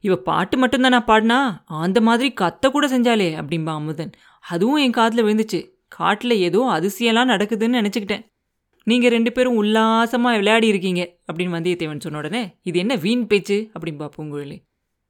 இவ 0.00 0.16
பாட்டு 0.16 0.58
மட்டும்தான் 0.58 0.90
நான் 0.90 1.04
பாடினா? 1.04 1.64
அந்த 1.66 2.00
மாதிரி 2.00 2.34
கத்த 2.40 2.70
கூட 2.70 2.98
செஞ்சாலே 2.98 3.28
அப்படிம்பா 3.40 3.72
அமுதன். 3.74 4.12
அதுவும் 4.40 4.76
என் 4.76 4.90
காதில் 4.90 5.24
விழுந்துச்சு. 5.24 5.60
காட்டில் 5.88 6.30
ஏதோ 6.30 6.60
அதிசயம்லாம் 6.76 7.32
நடக்குதுன்னு 7.32 7.78
நினச்சிக்கிட்டேன். 7.80 8.24
நீங்கள் 8.84 9.10
ரெண்டு 9.10 9.32
பேரும் 9.32 9.56
உல்லாசமாக 9.56 10.36
விளையாடி 10.36 10.66
இருக்கீங்க 10.66 11.16
அப்படின்னு 11.28 11.54
வந்தியத்தேவன் 11.56 12.00
சொன்ன 12.00 12.18
உடனே 12.18 12.42
இது 12.62 12.78
என்ன 12.78 12.94
வீண் 12.94 13.26
பேச்சு? 13.26 13.70
அப்படிம்பா 13.78 14.08
பூங்குழலி. 14.16 14.58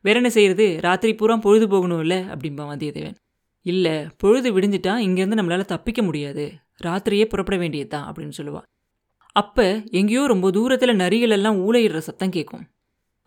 வேற 0.01 0.17
என்ன 0.17 0.31
செய்யறது 0.31 0.79
ராத்திரி 0.81 1.15
பூரா 1.15 1.37
பொழுது 1.37 1.69
போகணும் 1.69 2.01
இல்லை 2.01 2.19
அப்படிம்பா 2.19 2.65
வந்தியத்தேவன். 2.73 3.15
இல்லை 3.63 4.07
பொழுது 4.17 4.49
விடிஞ்சிட்டா 4.59 4.95
இங்கேருந்து 5.07 5.39
நம்மளால் 5.41 5.73
தப்பிக்க 5.75 6.03
முடியாது. 6.03 6.53
ராத்திரியே 6.85 7.25
புறப்பட 7.25 7.57
வேண்டியதுதான் 7.57 8.13
அப்படின்னு 8.13 8.37
சொல்லுவாள் 8.37 8.67
அப்போ 9.37 9.67
எங்கேயோ 9.91 10.23
ரொம்ப 10.27 10.51
தூரத்தில் 10.51 11.01
நரிகள் 11.01 11.31
எல்லாம் 11.31 11.59
ஊழையிடுற 11.65 11.99
சத்தம் 11.99 12.31
கேட்கும் 12.31 12.65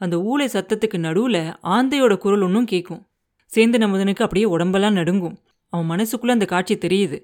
அந்த 0.02 0.16
ஊளை 0.30 0.48
சத்தத்துக்கு 0.54 0.98
நடுவில் 0.98 1.42
ஆந்தையோட 1.76 2.14
குரல் 2.18 2.42
ஒன்றும் 2.42 2.66
கேட்கும் 2.66 3.02
சேர்ந்து 3.52 3.78
நமதனுக்கு 3.78 4.26
அப்படியே 4.26 4.46
உடம்பெல்லாம் 4.46 4.94
நடுங்கும். 4.94 5.36
அவன் 5.74 5.90
மனசுக்குள்ளே 5.92 6.36
அந்த 6.38 6.46
காட்சி 6.46 6.76
தெரியுது. 6.76 7.18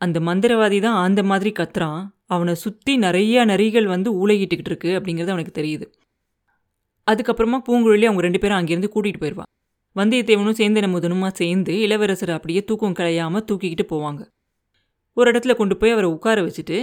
அந்த 0.00 0.20
மந்திரவாதி 0.20 0.78
தான் 0.80 0.98
ஆந்த 1.04 1.20
மாதிரி 1.22 1.50
கத்துறான். 1.50 2.00
அவனை 2.26 2.54
சுற்றி 2.54 2.92
நிறையா 2.98 3.42
நரிகள் 3.44 3.86
வந்து 3.86 4.08
ஊழகிட்டுக்கிட்டு 4.20 4.72
இருக்கு 4.72 4.90
அப்படிங்கிறது 4.98 5.32
அவனுக்கு 5.34 5.54
தெரியுது. 5.60 5.86
அதுக்கப்புறமா 7.06 7.58
பூங்குழலி 7.66 8.06
அவங்க 8.08 8.22
ரெண்டு 8.22 8.38
பேரும் 8.38 8.58
அங்கேருந்து 8.60 8.90
கூட்டிகிட்டு 8.94 9.22
போயிடுவான் 9.22 9.50
வந்தியத்தேவனும் 9.96 10.58
சேர்ந்த 10.60 10.80
நமுதனுமா 10.80 11.28
சேர்ந்து 11.32 11.74
இளவரசர் 11.80 12.32
அப்படியே 12.36 12.62
தூக்கம் 12.64 12.96
கலையாமல் 12.98 13.46
தூக்கிக்கிட்டு 13.48 13.86
போவாங்க. 13.92 14.22
ஒரு 15.16 15.26
இடத்துல 15.32 15.52
கொண்டு 15.56 15.74
போய் 15.76 15.90
அவரை 15.90 16.08
உட்கார 16.10 16.40
வச்சுட்டு 16.42 16.78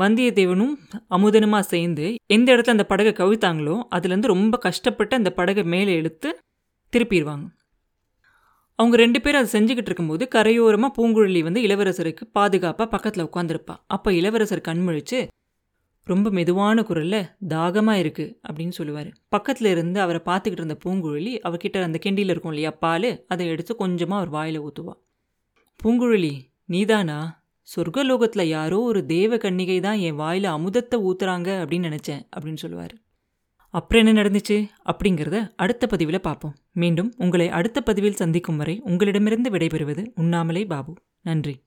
வந்தியத்தேவனும் 0.00 0.74
அமுதனுமாக 1.14 1.64
சேர்ந்து 1.72 2.06
எந்த 2.26 2.48
இடத்துல 2.54 2.76
அந்த 2.76 2.86
படகை 2.86 3.12
கவிழ்த்தாங்களோ 3.12 3.74
அதுலேருந்து 3.94 4.30
ரொம்ப 4.34 4.58
கஷ்டப்பட்டு 4.58 5.14
அந்த 5.16 5.30
படகை 5.32 5.64
மேலே 5.64 5.94
இழுத்து 5.94 6.30
திருப்பிடுவாங்க. 6.92 7.46
அவங்க 8.78 8.96
ரெண்டு 8.96 9.18
பேரும் 9.20 9.40
அதை 9.40 9.50
செஞ்சுக்கிட்டு 9.56 9.90
இருக்கும்போது 9.90 10.28
கரையோரமாக 10.34 10.92
பூங்குழலி 10.96 11.40
வந்து 11.42 11.60
இளவரசருக்கு 11.60 12.24
பாதுகாப்பாக 12.32 12.88
பக்கத்தில் 12.88 13.24
உட்காந்துருப்பா 13.24 13.74
அப்போ 13.86 14.12
இளவரசர் 14.12 14.66
கண்முழிச்சு 14.68 15.20
ரொம்ப 16.06 16.30
மெதுவான 16.30 16.82
குரலில் 16.82 17.28
தாகமாக 17.48 18.02
இருக்குது 18.02 18.32
அப்படின்னு 18.48 18.74
சொல்லுவார். 18.78 19.10
பக்கத்தில் 19.28 19.66
இருந்து 19.66 20.00
அவரை 20.00 20.20
பார்த்துக்கிட்டு 20.24 20.64
இருந்த 20.64 20.78
பூங்குழலி 20.84 21.34
அவர்கிட்ட 21.48 21.82
அந்த 21.82 21.98
கெண்டியில் 22.04 22.32
இருக்கும் 22.34 22.52
இல்லையா 22.52 22.70
பால் 22.84 23.10
அதை 23.28 23.46
எடுத்து 23.48 23.76
கொஞ்சமாக 23.76 24.20
அவர் 24.20 24.34
வாயில் 24.38 24.60
ஊற்றுவா 24.60 24.94
பூங்குழலி 25.80 26.34
நீதானா? 26.64 27.20
சொர்க்கலோகத்தில் 27.76 28.42
யாரோ 28.42 28.80
ஒரு 28.80 29.06
தேவ 29.06 29.36
கன்னிகை 29.36 29.80
தான் 29.80 29.98
என் 29.98 30.14
வாயில் 30.14 30.44
அமுதத்தை 30.44 30.96
ஊத்துறாங்க 30.96 31.48
அப்படின்னு 31.62 31.88
நினச்சேன் 31.88 32.22
அப்படின்னு 32.36 32.56
சொல்லுவார். 32.56 32.94
அப்புறம் 33.68 34.06
என்ன 34.06 34.22
நடந்துச்சு? 34.22 34.68
அப்படிங்கிறத 34.84 35.52
அடுத்த 35.56 35.86
பதிவில் 35.86 36.20
பார்ப்போம். 36.20 36.54
மீண்டும் 36.72 37.14
உங்களை 37.16 37.48
அடுத்த 37.48 37.80
பதிவில் 37.80 38.14
சந்திக்கும் 38.14 38.56
வரை 38.56 38.80
உங்களிடமிருந்து 38.84 39.50
விடைபெறுவது 39.50 40.06
உண்ணாமலே 40.14 40.64
பாபு. 40.64 40.94
நன்றி. 41.22 41.62